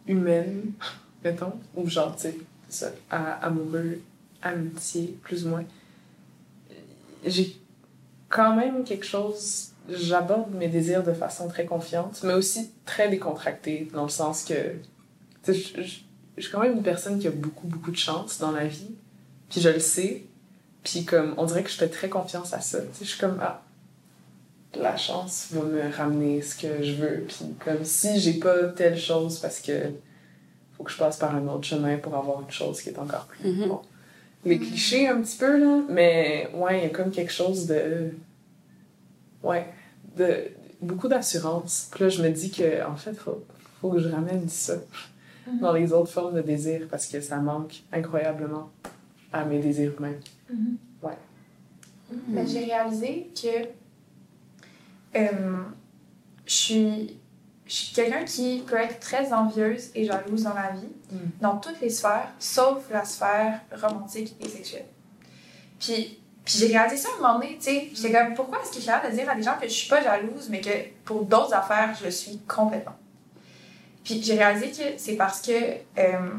[0.07, 0.71] humaines,
[1.25, 2.29] mettons, ou genre, tu
[2.69, 3.99] sais, amoureux,
[4.41, 5.65] amitié, plus ou moins,
[7.27, 7.57] j'ai
[8.29, 13.89] quand même quelque chose, j'aborde mes désirs de façon très confiante, mais aussi très décontractée,
[13.93, 14.55] dans le sens que,
[15.49, 15.53] je-
[16.39, 18.93] suis quand même une personne qui a beaucoup, beaucoup de chance dans la vie,
[19.51, 20.23] puis je le sais,
[20.85, 23.61] puis comme, on dirait que je fais très confiance à ça, je suis comme, ah,
[24.77, 27.25] la chance va me ramener ce que je veux.
[27.27, 29.73] Puis comme si j'ai pas telle chose parce que
[30.77, 33.27] faut que je passe par un autre chemin pour avoir une chose qui est encore
[33.27, 33.69] plus Mhm.
[33.69, 33.81] bon.
[34.45, 38.11] Les clichés un petit peu là, mais ouais, il y a comme quelque chose de
[39.43, 39.67] ouais,
[40.17, 40.45] de
[40.81, 41.89] beaucoup d'assurance.
[41.91, 43.45] Puis là je me dis que en fait faut
[43.81, 44.75] faut que je ramène ça
[45.61, 48.71] dans les autres formes de désir parce que ça manque incroyablement
[49.33, 50.15] à mes désirs humains.
[52.29, 53.67] Ben, j'ai réalisé que
[55.17, 55.63] euh,
[56.47, 57.19] je suis,
[57.67, 61.17] je suis quelqu'un qui peut être très envieuse et jalouse dans la vie, Mm.
[61.41, 64.85] dans toutes les sphères, sauf la sphère romantique et sexuelle.
[65.81, 68.71] Puis, puis j'ai réalisé ça à un moment donné, tu sais, j'étais comme, pourquoi est-ce
[68.71, 70.61] que je suis capable de dire à des gens que je suis pas jalouse, mais
[70.61, 70.71] que
[71.05, 72.97] pour d'autres affaires, je le suis complètement?
[74.05, 76.31] Puis j'ai réalisé que c'est parce que euh,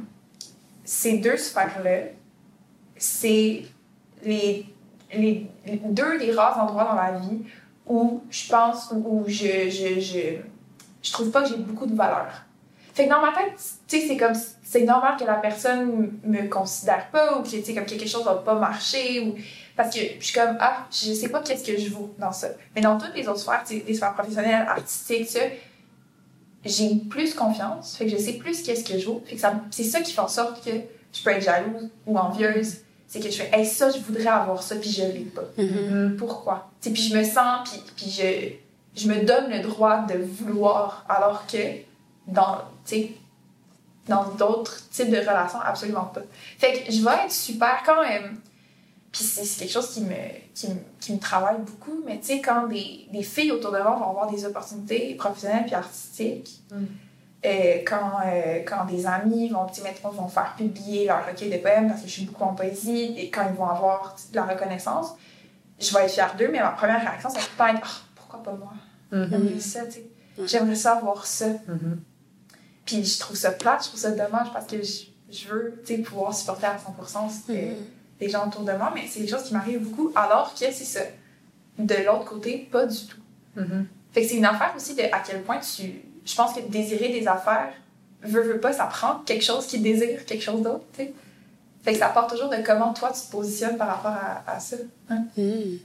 [0.84, 2.10] ces deux sphères-là,
[2.98, 3.64] c'est
[4.24, 4.66] les,
[5.14, 7.44] les, les deux des rares endroits dans la vie
[7.90, 10.20] où je pense, où, je, je, je,
[11.02, 12.32] je trouve pas que j'ai beaucoup de valeur.
[12.94, 13.54] Fait que dans ma tête,
[13.88, 14.34] tu sais, c'est comme,
[14.64, 18.24] c'est normal que la personne me considère pas ou que, tu sais, comme quelque chose
[18.24, 19.36] va pas marcher ou,
[19.76, 22.50] parce que je suis comme, ah, je sais pas qu'est-ce que je vaux dans ça.
[22.76, 25.40] Mais dans toutes les autres sphères, les sphères professionnelles, artistiques, ça,
[26.66, 29.24] j'ai plus confiance, fait que je sais plus qu'est-ce que je vaux.
[29.26, 30.72] Fait que c'est ça qui fait en sorte que
[31.14, 32.80] je peux être jalouse ou envieuse.
[33.10, 35.42] C'est que je fais, hey, ça, je voudrais avoir ça, puis je l'ai pas.
[35.58, 36.16] Mhm.
[36.16, 36.70] Pourquoi?
[36.80, 40.14] Tu sais, puis je me sens, puis, puis je, je me donne le droit de
[40.20, 41.58] vouloir, alors que
[42.28, 43.12] dans, tu sais,
[44.08, 46.22] dans d'autres types de relations, absolument pas.
[46.60, 48.38] Fait que je vais être super quand même.
[49.12, 50.16] Puis c'est c'est quelque chose qui me,
[50.54, 53.80] qui, me, qui me travaille beaucoup, mais tu sais, quand des, des filles autour de
[53.80, 56.86] moi vont avoir des opportunités professionnelles puis artistiques, Mm.
[57.46, 61.88] Euh, quand, euh, quand des amis vont, mettons, vont faire publier leur recueil de poèmes
[61.90, 65.14] parce que je suis beaucoup en poésie, et quand ils vont avoir de la reconnaissance,
[65.80, 68.52] je vais être fière d'eux, mais ma première réaction, ça va être Ah, pourquoi pas
[68.54, 68.74] moi?
[69.12, 69.30] Mhm.
[69.32, 70.10] J'aimerais ça, tu sais.
[70.46, 71.48] J'aimerais ça avoir ça.
[71.68, 72.02] Mhm.
[72.86, 75.96] Puis je trouve ça plate, je trouve ça dommage parce que je, je veux, tu
[75.96, 77.76] sais, pouvoir supporter à 100% c'est- Mhm.
[78.20, 80.72] les gens autour de moi, mais c'est des choses qui m'arrivent beaucoup, alors que c'est
[80.72, 81.02] ça.
[81.78, 83.18] De l'autre côté, pas du tout.
[84.12, 86.02] Fait que c'est une affaire aussi de à quel point tu.
[86.26, 87.74] Je pense que désirer des affaires,
[88.22, 91.14] veut, veut pas, ça prend quelque chose qui désire quelque chose d'autre, tu sais.
[91.84, 94.60] Fait que ça part toujours de comment toi tu te positionnes par rapport à, à
[94.60, 94.76] ça.
[95.10, 95.24] Hein?
[95.38, 95.80] Mhm.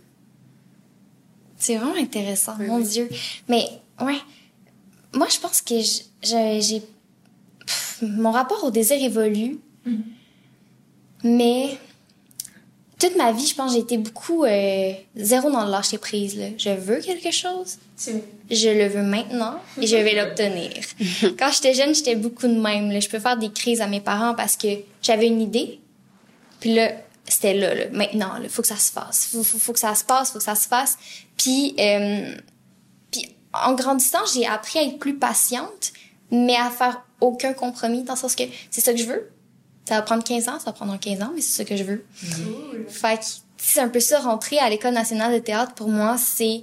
[1.57, 2.85] C'est vraiment intéressant, Oui, mon oui.
[2.85, 3.09] Dieu.
[3.49, 3.65] Mais,
[4.01, 4.19] ouais.
[5.15, 5.75] Moi, je pense que
[6.23, 6.83] j'ai.
[8.03, 9.59] Mon rapport au désir évolue.
[9.87, 10.03] Mhm.
[11.23, 11.79] Mais.
[13.05, 16.39] Toute ma vie, je pense j'ai été beaucoup euh, zéro dans le lâcher prise.
[16.39, 16.47] Là.
[16.57, 18.13] Je veux quelque chose, Tu...
[18.51, 20.71] je le veux maintenant et je vais l'obtenir.
[21.39, 22.91] Quand j'étais jeune, j'étais beaucoup de même.
[22.91, 23.01] Là.
[23.01, 24.69] Je peux faire des crises à mes parents parce que
[25.03, 25.81] j'avais une idée.
[26.61, 26.93] Puis là,
[27.29, 27.85] c'était là, là.
[27.93, 29.27] Maintenant, il faut que ça se fasse.
[29.27, 30.97] Faut, faut, faut que ça se passe, faut que ça se fasse.
[31.37, 32.35] Puis, euh,
[33.11, 35.93] puis en grandissant, j'ai appris à être plus patiente,
[36.31, 39.31] mais à faire aucun compromis, dans le sens que c'est ça que je veux.
[39.89, 41.85] Ça va prendre 15 ans, ça va prendre 15 ans, mais c'est ça que je
[41.85, 42.05] veux.
[42.37, 42.87] Cool.
[42.89, 43.25] Fait que
[43.59, 46.63] c'est un peu ça, rentrer à l'École nationale de théâtre, pour moi, c'est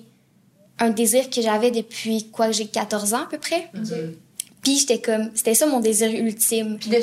[0.79, 3.69] un désir que j'avais depuis quoi, que j'ai 14 ans à peu près.
[3.75, 3.91] Ok.
[4.63, 6.77] Puis j'étais comme, c'était ça mon désir ultime.
[6.79, 6.95] Puis de-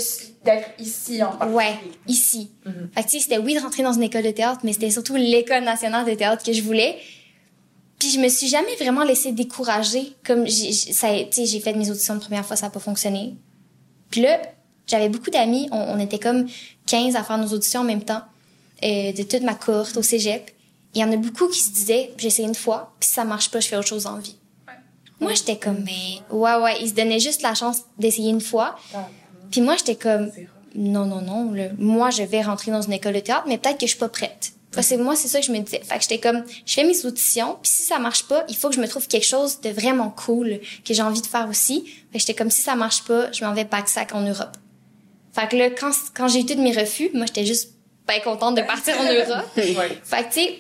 [0.45, 1.55] d'être ici en particulier.
[1.57, 1.75] Ouais,
[2.07, 2.51] ici.
[2.65, 2.89] Mhm.
[2.95, 4.91] Fait que, tu sais, c'était oui de rentrer dans une école de théâtre, mais c'était
[4.91, 6.99] surtout l'école nationale de théâtre que je voulais.
[7.99, 10.13] Puis je me suis jamais vraiment laissée décourager.
[10.25, 12.67] Comme j'ai, j'ai- ça, a- tu sais, j'ai fait mes auditions la première fois, ça
[12.67, 13.35] a pas fonctionné.
[14.11, 14.41] Puis là,
[14.89, 16.47] j'avais beaucoup d'amis, on, on était comme
[16.87, 18.23] 15 à faire nos auditions en même temps,
[18.85, 20.51] euh, de toute ma cohorte au cégep.
[20.95, 23.51] Il y en a beaucoup qui se disaient, j'essaie une fois, puis si ça marche
[23.51, 24.37] pas, je fais autre chose en vie.
[24.67, 24.75] Ouais.
[25.21, 28.77] Moi, j'étais comme, mais ouais, ouais, ils se donnaient juste la chance d'essayer une fois.
[29.51, 30.31] Puis moi, j'étais comme,
[30.75, 33.79] non, non, non, là, moi, je vais rentrer dans une école de théâtre, mais peut-être
[33.79, 34.53] que je suis pas prête.
[34.71, 35.81] Fait que moi, c'est ça que je me disais.
[35.83, 38.69] Fait que j'étais comme, je fais mes auditions, puis si ça marche pas, il faut
[38.69, 41.85] que je me trouve quelque chose de vraiment cool que j'ai envie de faire aussi.
[42.13, 44.57] Fait que j'étais comme, si ça marche pas, je m'en vais pack sac en Europe.
[45.39, 47.75] Fait que là, quand, quand j'ai eu tous mes refus, moi, j'étais juste
[48.09, 49.47] bien contente de partir en Europe.
[49.57, 50.01] Ouais.
[50.03, 50.59] Fait que, tu sais,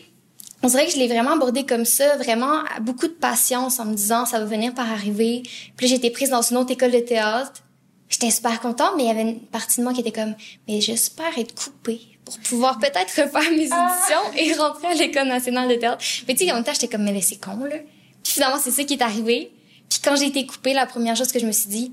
[0.62, 3.86] on dirait que je l'ai vraiment abordé comme ça, vraiment à beaucoup de patience en
[3.86, 5.42] me disant ça va venir par arriver.
[5.76, 7.62] Puis été prise dans une autre école de théâtre.
[8.08, 10.34] J'étais super contente, mais il y avait une partie de moi qui était comme,
[10.66, 15.68] mais j'espère être coupée pour pouvoir peut-être refaire mes auditions et rentrer à l'école nationale
[15.68, 16.02] de théâtre.
[16.26, 17.76] Mais tu sais, en même temps, j'étais comme, mais c'est con, là.
[18.22, 19.52] Puis finalement, c'est ça qui est arrivé.
[19.88, 21.92] Puis quand j'ai été coupée, la première chose que je me suis dit,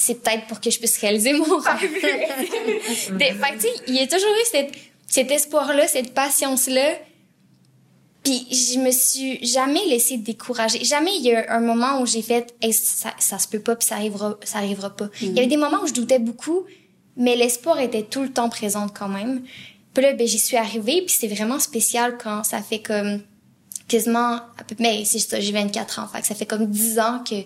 [0.00, 1.90] c'est peut-être pour que je puisse réaliser mon rêve.
[3.18, 4.72] Des- fait que, tu sais, il y a toujours eu cette,
[5.06, 6.94] cet espoir-là, cette patience-là.
[8.22, 10.84] Puis je me suis jamais laissée décourager.
[10.84, 13.76] Jamais il y a un moment où j'ai fait hey, ça, ça se peut pas
[13.76, 15.08] puis ça arrivera ça arrivera pas.
[15.22, 16.64] Il y avait des moments où je doutais beaucoup,
[17.16, 19.42] mais l'espoir était tout le temps présent quand même.
[19.94, 23.22] Puis là ben j'y suis arrivée puis c'est vraiment spécial quand ça fait comme
[23.88, 26.98] quasiment à peu mais c'est ça j'ai 24 ans fait que ça fait comme 10
[27.00, 27.36] ans que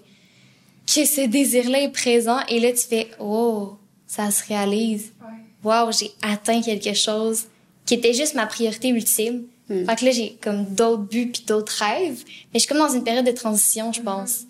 [0.86, 5.12] que ce désir-là est présent et là tu fais oh ça se réalise.
[5.20, 5.28] Ouais.
[5.64, 7.46] Wow, j'ai atteint quelque chose
[7.84, 9.44] qui était juste ma priorité ultime.
[9.66, 12.22] Fait que là, j'ai comme d'autres buts puis d'autres rêves.
[12.26, 14.42] Mais je suis comme dans une période de transition, je pense.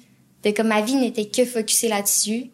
[0.42, 2.50] De comme ma vie n'était que focusée là-dessus.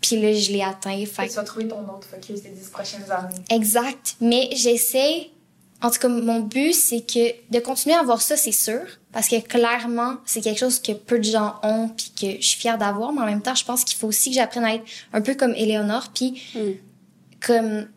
[0.00, 1.04] Puis là, je l'ai atteint.
[1.04, 3.36] Fait Tu vas trouver ton autre focus des 10 prochaines années.
[3.50, 4.16] Exact.
[4.22, 5.28] Mais j'essaie,
[5.82, 8.80] en tout cas, mon but, c'est que de continuer à avoir ça, c'est sûr.
[9.12, 12.60] Parce que clairement, c'est quelque chose que peu de gens ont puis que je suis
[12.60, 13.12] fière d'avoir.
[13.12, 15.34] Mais en même temps, je pense qu'il faut aussi que j'apprenne à être un peu
[15.34, 16.08] comme Éléonore.
[16.14, 16.40] Puis
[17.44, 17.88] comme...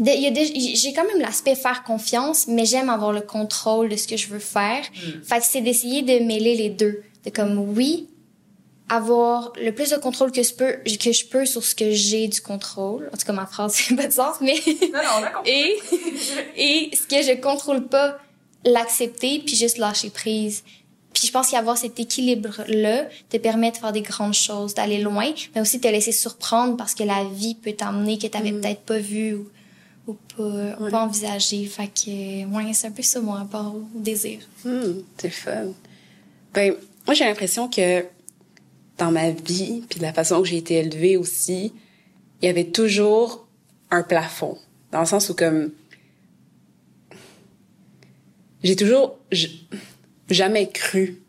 [0.00, 4.08] a des- J'ai quand même l'aspect faire confiance, mais j'aime avoir le contrôle de ce
[4.08, 4.82] que je veux faire.
[5.24, 7.02] Fait que c'est d'essayer de mêler les deux.
[7.24, 8.08] De comme, oui,
[8.88, 12.28] avoir le plus de contrôle que je peux, que je peux sur ce que j'ai
[12.28, 13.08] du contrôle.
[13.14, 14.54] En tout cas, ma phrase n'a pas de sens, mais...
[14.66, 15.50] Non, non, on a compris.
[16.56, 18.18] et, et ce que je contrôle pas,
[18.64, 20.62] l'accepter puis juste lâcher prise.
[21.12, 25.32] Puis je pense qu'avoir cet équilibre-là te permet de faire des grandes choses, d'aller loin,
[25.54, 28.80] mais aussi de te laisser surprendre parce que la vie peut t'emmener que t'avais peut-être
[28.80, 29.48] pas vu ou,
[30.08, 31.64] ou pas, ou pas envisagé.
[31.66, 34.40] Fait que, ouais, c'est un peu ça mon rapport au désir.
[34.64, 35.68] Hmm, c'est fun.
[36.52, 36.74] Ben,
[37.06, 38.04] moi, j'ai l'impression que
[38.98, 41.72] dans ma vie, puis de la façon que j'ai été élevée aussi,
[42.42, 43.46] il y avait toujours
[43.90, 44.58] un plafond.
[44.90, 45.70] Dans le sens où, comme,
[48.64, 49.18] j'ai toujours
[50.28, 51.22] jamais cru.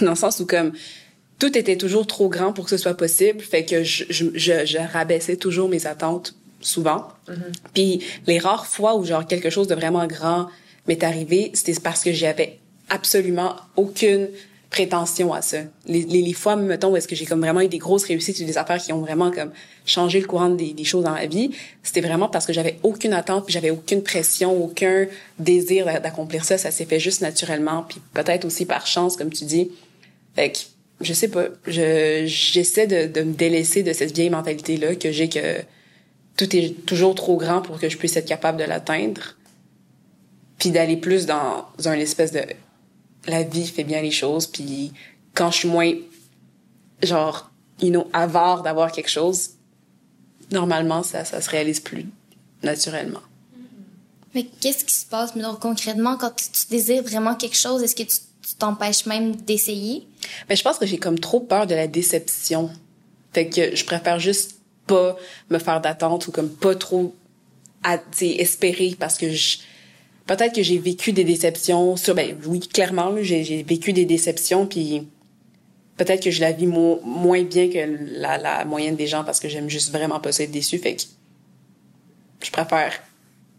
[0.00, 0.72] Dans le sens où, comme,
[1.38, 4.64] tout était toujours trop grand pour que ce soit possible, fait que je, je, je,
[4.64, 7.08] je rabaissais toujours mes attentes, souvent.
[7.74, 10.48] Puis les rares fois où, genre, quelque chose de vraiment grand
[10.88, 14.28] m'est arrivé, c'était parce que j'avais absolument aucune
[14.72, 15.58] prétention à ça.
[15.86, 18.40] Les, les, les fois, mettons, où est-ce que j'ai comme vraiment eu des grosses réussites
[18.40, 19.52] ou des affaires qui ont vraiment comme
[19.84, 21.50] changé le courant des, choses dans ma vie,
[21.82, 25.06] c'était vraiment parce que j'avais aucune attente, puis j'avais aucune pression, aucun
[25.38, 26.56] désir d'a- d'accomplir ça.
[26.56, 29.70] Ça s'est fait juste naturellement, puis peut-être aussi par chance, comme tu dis.
[30.34, 30.58] Fait que,
[31.02, 35.28] je sais pas, je j'essaie de, de me délaisser de cette vieille mentalité-là que j'ai
[35.28, 35.58] que
[36.38, 39.36] tout est toujours trop grand pour que je puisse être capable de l'atteindre,
[40.58, 42.40] puis d'aller plus dans un espèce de
[43.26, 44.92] la vie fait bien les choses, puis
[45.34, 45.92] quand je suis moins,
[47.02, 47.50] genre,
[47.80, 49.50] you know, avare d'avoir quelque chose,
[50.50, 52.06] normalement, ça, ça se réalise plus
[52.62, 53.22] naturellement.
[54.34, 57.82] Mais qu'est-ce qui se passe, mais donc, concrètement, quand tu, tu désires vraiment quelque chose,
[57.82, 60.06] est-ce que tu tu t'empêches même d'essayer?
[60.48, 62.70] Mais je pense que j'ai comme trop peur de la déception.
[63.32, 64.56] Fait que je préfère juste
[64.86, 65.16] pas
[65.48, 67.14] me faire d'attente ou comme pas trop
[67.84, 69.58] à, espérer parce que je,
[70.26, 75.06] peut-être que j'ai vécu des déceptions sur, ben oui, clairement, j'ai, vécu des déceptions puis
[75.96, 77.78] peut-être que je la vis mo- moins bien que
[78.18, 80.78] la, la moyenne des gens parce que j'aime juste vraiment pas être déçue.
[80.78, 81.02] Fait que
[82.42, 82.92] je préfère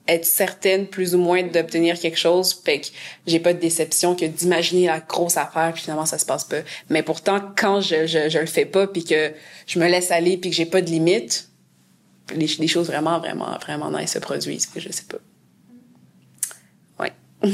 [0.07, 2.88] être certaine plus ou moins d'obtenir quelque chose fait que
[3.26, 6.57] j'ai pas de déception que d'imaginer la grosse affaire puis finalement ça se passe pas
[6.89, 9.32] mais pourtant quand je je, je le fais pas puis que
[9.66, 11.49] je me laisse aller puis que j'ai pas de limite
[12.36, 15.20] les, choses vraiment vraiment vraiment nice se produisent que je sais pas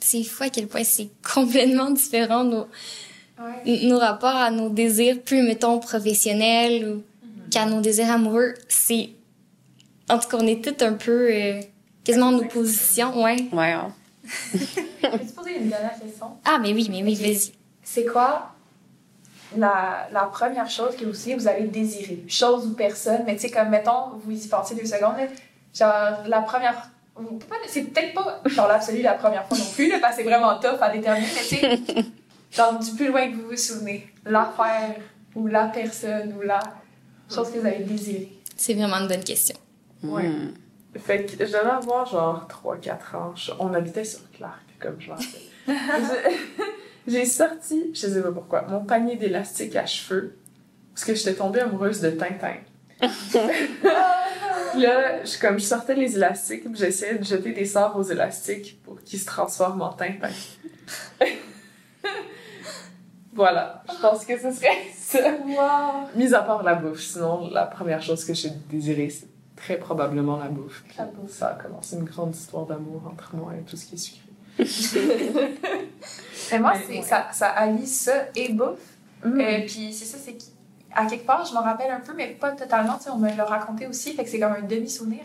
[0.00, 2.66] C'est fou à quel point c'est complètement différent nos,
[3.38, 3.86] Ouais.
[3.86, 7.02] nos rapports à nos désirs plus, mettons, professionnels ou
[7.50, 8.54] qu'à nos désirs amoureux.
[8.68, 9.10] C'est,
[10.08, 11.60] en tout cas, on est tous un peu, euh,
[12.02, 13.36] quasiment en opposition, ouais.
[13.52, 13.92] ouais hein.
[14.52, 16.26] Peux-tu poser une dernière question?
[16.44, 17.52] Ah, mais oui, mais oui, vas-y.
[17.84, 18.54] C'est quoi
[19.56, 22.24] la, la première chose que aussi vous avez désiré?
[22.26, 25.14] Chose ou personne, mais tu sais, comme mettons, vous y pensez deux secondes,
[25.72, 26.90] genre la première.
[27.66, 30.58] C'est peut-être pas dans l'absolu la première fois non plus, là, parce que c'est vraiment
[30.58, 32.04] tough à déterminer, mais tu sais,
[32.52, 34.96] genre du plus loin que vous vous souvenez, l'affaire
[35.34, 36.60] ou la personne ou la
[37.32, 38.32] chose que vous avez désirée.
[38.56, 39.56] C'est vraiment une bonne question.
[40.02, 40.28] Ouais.
[40.28, 40.54] Hmm.
[40.96, 43.32] Fait que je devais avoir genre 3-4 ans.
[43.36, 45.26] Je- On habitait sur Clark, comme je rappelle.
[47.06, 50.36] J'ai sorti, je sais pas pourquoi, mon panier d'élastique à cheveux
[50.94, 52.56] parce que j'étais tombée amoureuse de Tintin.
[52.98, 53.08] Puis
[54.82, 59.00] là, je, comme je sortais les élastiques, j'essayais de jeter des sorts aux élastiques pour
[59.02, 60.28] qu'ils se transforment en tympan.
[63.32, 65.30] voilà, je pense que ce serait ça.
[65.46, 66.08] Wow!
[66.16, 70.38] Mis à part la bouffe, sinon la première chose que j'ai désirée, c'est très probablement
[70.38, 70.82] la bouffe.
[70.96, 71.30] La bouffe.
[71.30, 74.28] Ça a commencé une grande histoire d'amour entre moi et tout ce qui est sucré.
[76.50, 77.02] Mais moi, ouais.
[77.02, 78.96] ça, ça allie ça et bouffe.
[79.24, 79.40] Mm.
[79.40, 80.36] Euh, puis c'est ça, c'est
[81.04, 82.98] qu'à quelque part, je m'en rappelle un peu, mais pas totalement.
[83.12, 85.20] On me l'a raconté aussi, fait que c'est comme un demi-souvenir.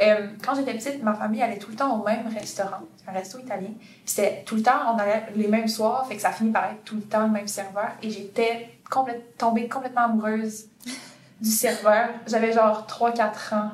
[0.00, 3.38] Euh, quand j'étais petite, ma famille allait tout le temps au même restaurant, un resto
[3.38, 3.70] italien.
[4.04, 6.84] C'était tout le temps, on allait les mêmes soirs, fait que ça finit par être
[6.84, 7.88] tout le temps le même serveur.
[8.02, 10.66] Et j'étais complète, tombée complètement amoureuse
[11.40, 12.10] du serveur.
[12.26, 13.70] J'avais genre 3-4 ans.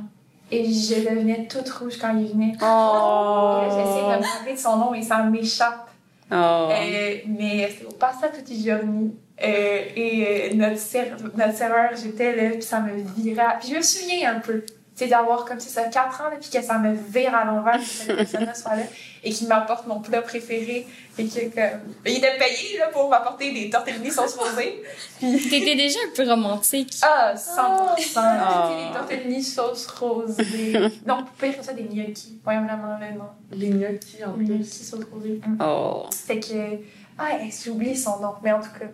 [0.50, 2.52] Et je devenais toute rouge quand il venait.
[2.52, 5.88] Et là, j'essaie de me rappeler de son nom et ça m'échappe.
[6.30, 6.34] Oh.
[6.70, 9.14] Euh, mais c'était au Pasta Tutti Giorni.
[9.42, 13.42] Euh, et euh, notre, ser- notre serveur, j'étais là, puis ça me virait.
[13.60, 16.50] Puis je me souviens un peu, tu sais, d'avoir comme ça 4 ans, là, puis
[16.50, 18.82] que ça me vire à l'envers, que cette personne-là soit là,
[19.24, 20.86] et qu'il m'apporte mon plat préféré.
[21.18, 21.80] Et que, comme...
[22.06, 24.82] Il était payé là, pour m'apporter des tortellini sauce rosée.
[25.20, 26.94] T'étais déjà un peu romantique.
[27.02, 27.98] Ah, 100%.
[27.98, 28.70] C'était Ah.
[28.88, 30.72] des tortellini sauce rosée.
[31.06, 32.40] non, pire que ça, des gnocchis.
[32.46, 33.28] Ouais, vraiment, le nom.
[33.52, 34.54] Les gnocchis en Des plus.
[34.54, 35.40] gnocchis sauce rosée.
[35.60, 36.06] Oh.
[36.26, 36.78] Fait que.
[37.18, 37.30] Ah,
[37.64, 38.34] j'oublie son nom.
[38.42, 38.86] Mais en tout cas,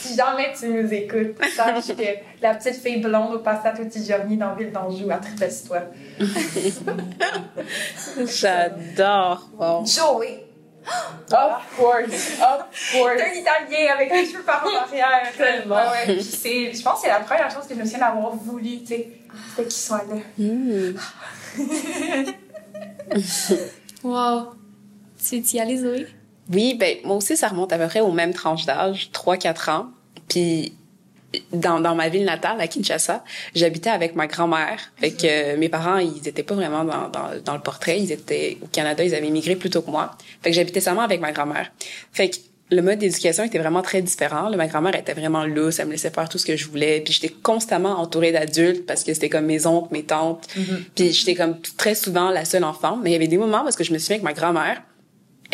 [0.00, 2.02] si jamais tu nous écoutes, sache que
[2.42, 5.80] la petite fille blonde au pasta tutti giorni dans Ville d'Anjou, à triple sur toi.
[8.26, 9.48] J'adore.
[9.58, 9.84] Wow.
[9.84, 10.46] Joey!
[10.86, 13.16] Of course, of course.
[13.16, 15.32] C'est un Italien avec les cheveux par en arrière.
[15.36, 15.76] Tellement.
[15.78, 18.00] Ah ouais, puis c'est, je pense que c'est la première chose que je me souviens
[18.00, 19.08] d'avoir voulu, tu sais.
[19.50, 20.16] C'était qu'il soit là.
[20.38, 20.94] Mm.
[24.04, 24.54] Wow.
[25.26, 26.06] Tu y allais, Zoé?
[26.52, 29.86] Oui, ben moi aussi, ça remonte à peu près aux mêmes tranches d'âge, 3-4 ans.
[30.28, 30.74] Puis
[31.52, 33.24] dans, dans ma ville natale, à Kinshasa,
[33.54, 34.92] j'habitais avec ma grand-mère.
[34.96, 38.00] Fait que euh, mes parents, ils étaient pas vraiment dans, dans, dans le portrait.
[38.00, 40.16] Ils étaient au Canada, ils avaient immigré plus tôt que moi.
[40.42, 41.72] Fait que j'habitais seulement avec ma grand-mère.
[42.12, 42.36] Fait que
[42.70, 44.48] le mode d'éducation était vraiment très différent.
[44.48, 47.00] Là, ma grand-mère était vraiment lousse, elle me laissait faire tout ce que je voulais.
[47.00, 50.48] Puis j'étais constamment entourée d'adultes parce que c'était comme mes oncles, mes tantes.
[50.94, 52.98] Puis j'étais comme très souvent la seule enfant.
[53.02, 54.82] Mais il y avait des moments parce que je me souviens que ma grand-mère,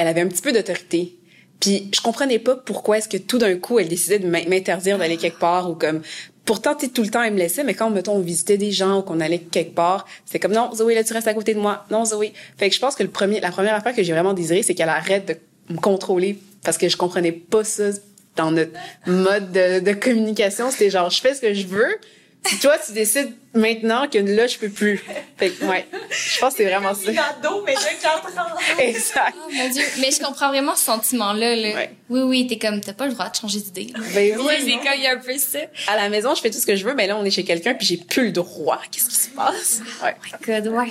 [0.00, 1.14] elle avait un petit peu d'autorité.
[1.60, 4.96] Puis je comprenais pas pourquoi est-ce que tout d'un coup elle décidait de m'in- m'interdire
[4.96, 6.00] d'aller quelque part ou comme
[6.46, 9.02] pourtant tout le temps elle me laissait mais quand mettons on visitait des gens ou
[9.02, 11.84] qu'on allait quelque part c'était comme non Zoé là tu restes à côté de moi.
[11.90, 12.32] Non Zoé.
[12.56, 14.74] Fait que je pense que le premier la première affaire que j'ai vraiment désiré c'est
[14.74, 17.90] qu'elle arrête de me contrôler parce que je comprenais pas ça
[18.36, 18.72] dans notre
[19.06, 20.70] mode de, de communication.
[20.70, 21.94] C'était genre je fais ce que je veux
[22.42, 25.02] puis toi tu décides maintenant que là je peux plus
[25.36, 28.58] fait que ouais je pense que c'est vraiment ça ado, mais de 4 ans.
[28.78, 29.82] exact Oh mon dieu.
[30.00, 31.54] Mais je comprends vraiment ce sentiment-là.
[31.56, 31.74] Là.
[31.74, 31.96] Ouais.
[32.08, 33.92] Oui, oui, t'es comme, t'as pas le droit de changer d'idée.
[34.14, 35.58] Ben oui, Ouais, c'est comme, il y a un peu ça.
[35.88, 37.44] à la maison, je fais tout ce que je veux, mais là, on est chez
[37.44, 38.80] quelqu'un, puis j'ai plus le droit.
[38.90, 39.80] Qu'est-ce qui se passe?
[40.02, 40.14] Ouais.
[40.46, 40.90] God, ouais.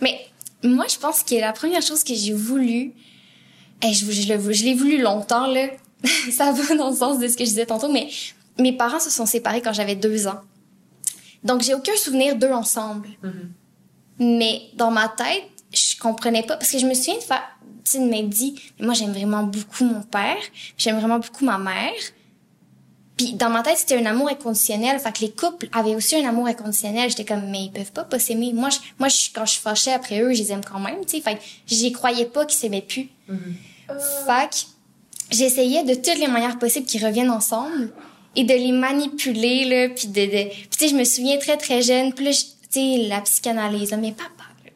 [0.00, 0.20] Mais
[0.62, 2.92] moi, je pense que la première chose que j'ai voulu,
[3.82, 4.22] et je, je,
[4.52, 5.66] je l'ai voulu longtemps, là.
[6.36, 8.08] ça va dans le sens de ce que je disais tantôt, mais
[8.58, 10.40] mes parents se sont séparés quand j'avais deux ans.
[11.44, 13.08] Donc, j'ai aucun souvenir d'eux ensemble.
[14.18, 17.42] Mais dans ma tête, je comprenais pas, parce que je me souviens de faire,
[17.84, 20.36] tu m'être dit, mais moi, j'aime vraiment beaucoup mon père,
[20.76, 21.92] j'aime vraiment beaucoup ma mère.
[23.16, 24.98] Puis dans ma tête, c'était un amour inconditionnel.
[24.98, 27.10] Fait que les couples avaient aussi un amour inconditionnel.
[27.10, 28.52] J'étais comme, mais ils peuvent pas pas s'aimer.
[28.52, 31.16] Moi, je, moi je, quand je fâchais après eux, je les aime quand même, tu
[31.16, 31.20] sais.
[31.20, 33.08] Fait que j'y croyais pas qu'ils s'aimaient plus.
[34.26, 34.56] Fait que
[35.30, 37.92] j'essayais de toutes les manières possibles qu'ils reviennent ensemble
[38.36, 39.88] et de les manipuler, là.
[39.94, 40.48] Puis de, de...
[40.50, 42.12] Tu sais, je me souviens très, très jeune.
[42.18, 44.30] Là, je- tu sais, la psychanalyse, là, mais papa,
[44.64, 44.70] là,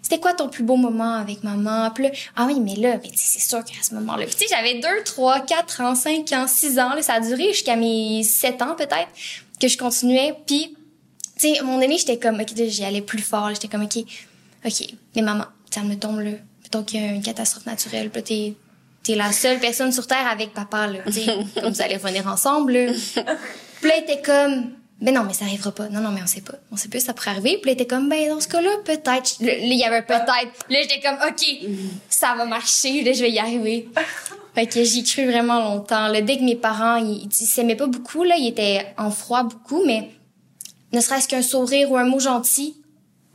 [0.00, 1.90] c'était quoi ton plus beau moment avec maman?
[1.94, 4.24] Puis là, ah oui, mais là, mais c'est sûr qu'à ce moment-là.
[4.24, 6.94] Puis tu sais, j'avais 2, 3, 4 ans, 5 ans, 6 ans.
[6.94, 9.08] Là, ça a duré jusqu'à mes 7 ans peut-être
[9.60, 10.32] que je continuais.
[10.46, 10.74] Puis,
[11.38, 13.48] tu sais, moment donné, j'étais comme, OK, là, j'y allais plus fort.
[13.48, 13.54] là.
[13.54, 13.98] J'étais comme, OK,
[14.64, 16.30] OK, mais maman, ça me tombe là.
[16.62, 18.08] Mettons qu'il y a une catastrophe naturelle.
[18.10, 18.54] Puis là, t'es,
[19.02, 21.00] t'es la seule personne sur Terre avec papa, là.
[21.06, 21.26] Tu sais,
[21.60, 22.92] comme vous allez revenir ensemble, là.
[23.80, 25.88] Puis là, était comme, ben non, mais ça arrivera pas.
[25.88, 26.54] Non, non, mais on sait pas.
[26.72, 27.58] On sait pas, ça pourrait arriver.
[27.58, 29.36] Puis là, était comme, ben dans ce cas-là, peut-être.
[29.40, 30.52] Il y avait peut-être.
[30.68, 31.70] Là, j'étais comme, OK,
[32.08, 33.02] ça va marcher.
[33.02, 33.88] Là, je vais y arriver.
[34.54, 36.08] Fait que j'y cru vraiment longtemps.
[36.08, 39.44] Là, dès que mes parents, ils, ils s'aimaient pas beaucoup, là, ils étaient en froid
[39.44, 40.10] beaucoup, mais
[40.92, 42.76] ne serait-ce qu'un sourire ou un mot gentil,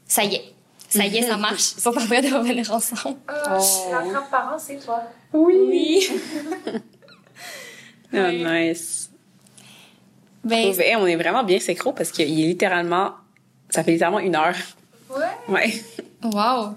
[0.08, 0.53] ça y est.
[0.98, 1.74] Ça y est, ça marche.
[1.78, 3.18] Ils sont en train de revenir ensemble.
[3.28, 3.60] Ah,
[3.92, 5.02] La grand-parent, c'est toi.
[5.34, 6.10] Oui.
[8.16, 9.10] Oh, nice.
[10.44, 13.14] Ben, on est vraiment bien synchro parce qu'il est littéralement,
[13.72, 14.54] ça fait littéralement une heure.
[15.10, 15.26] Ouais.
[15.50, 15.84] Ouais.
[16.24, 16.76] Wow.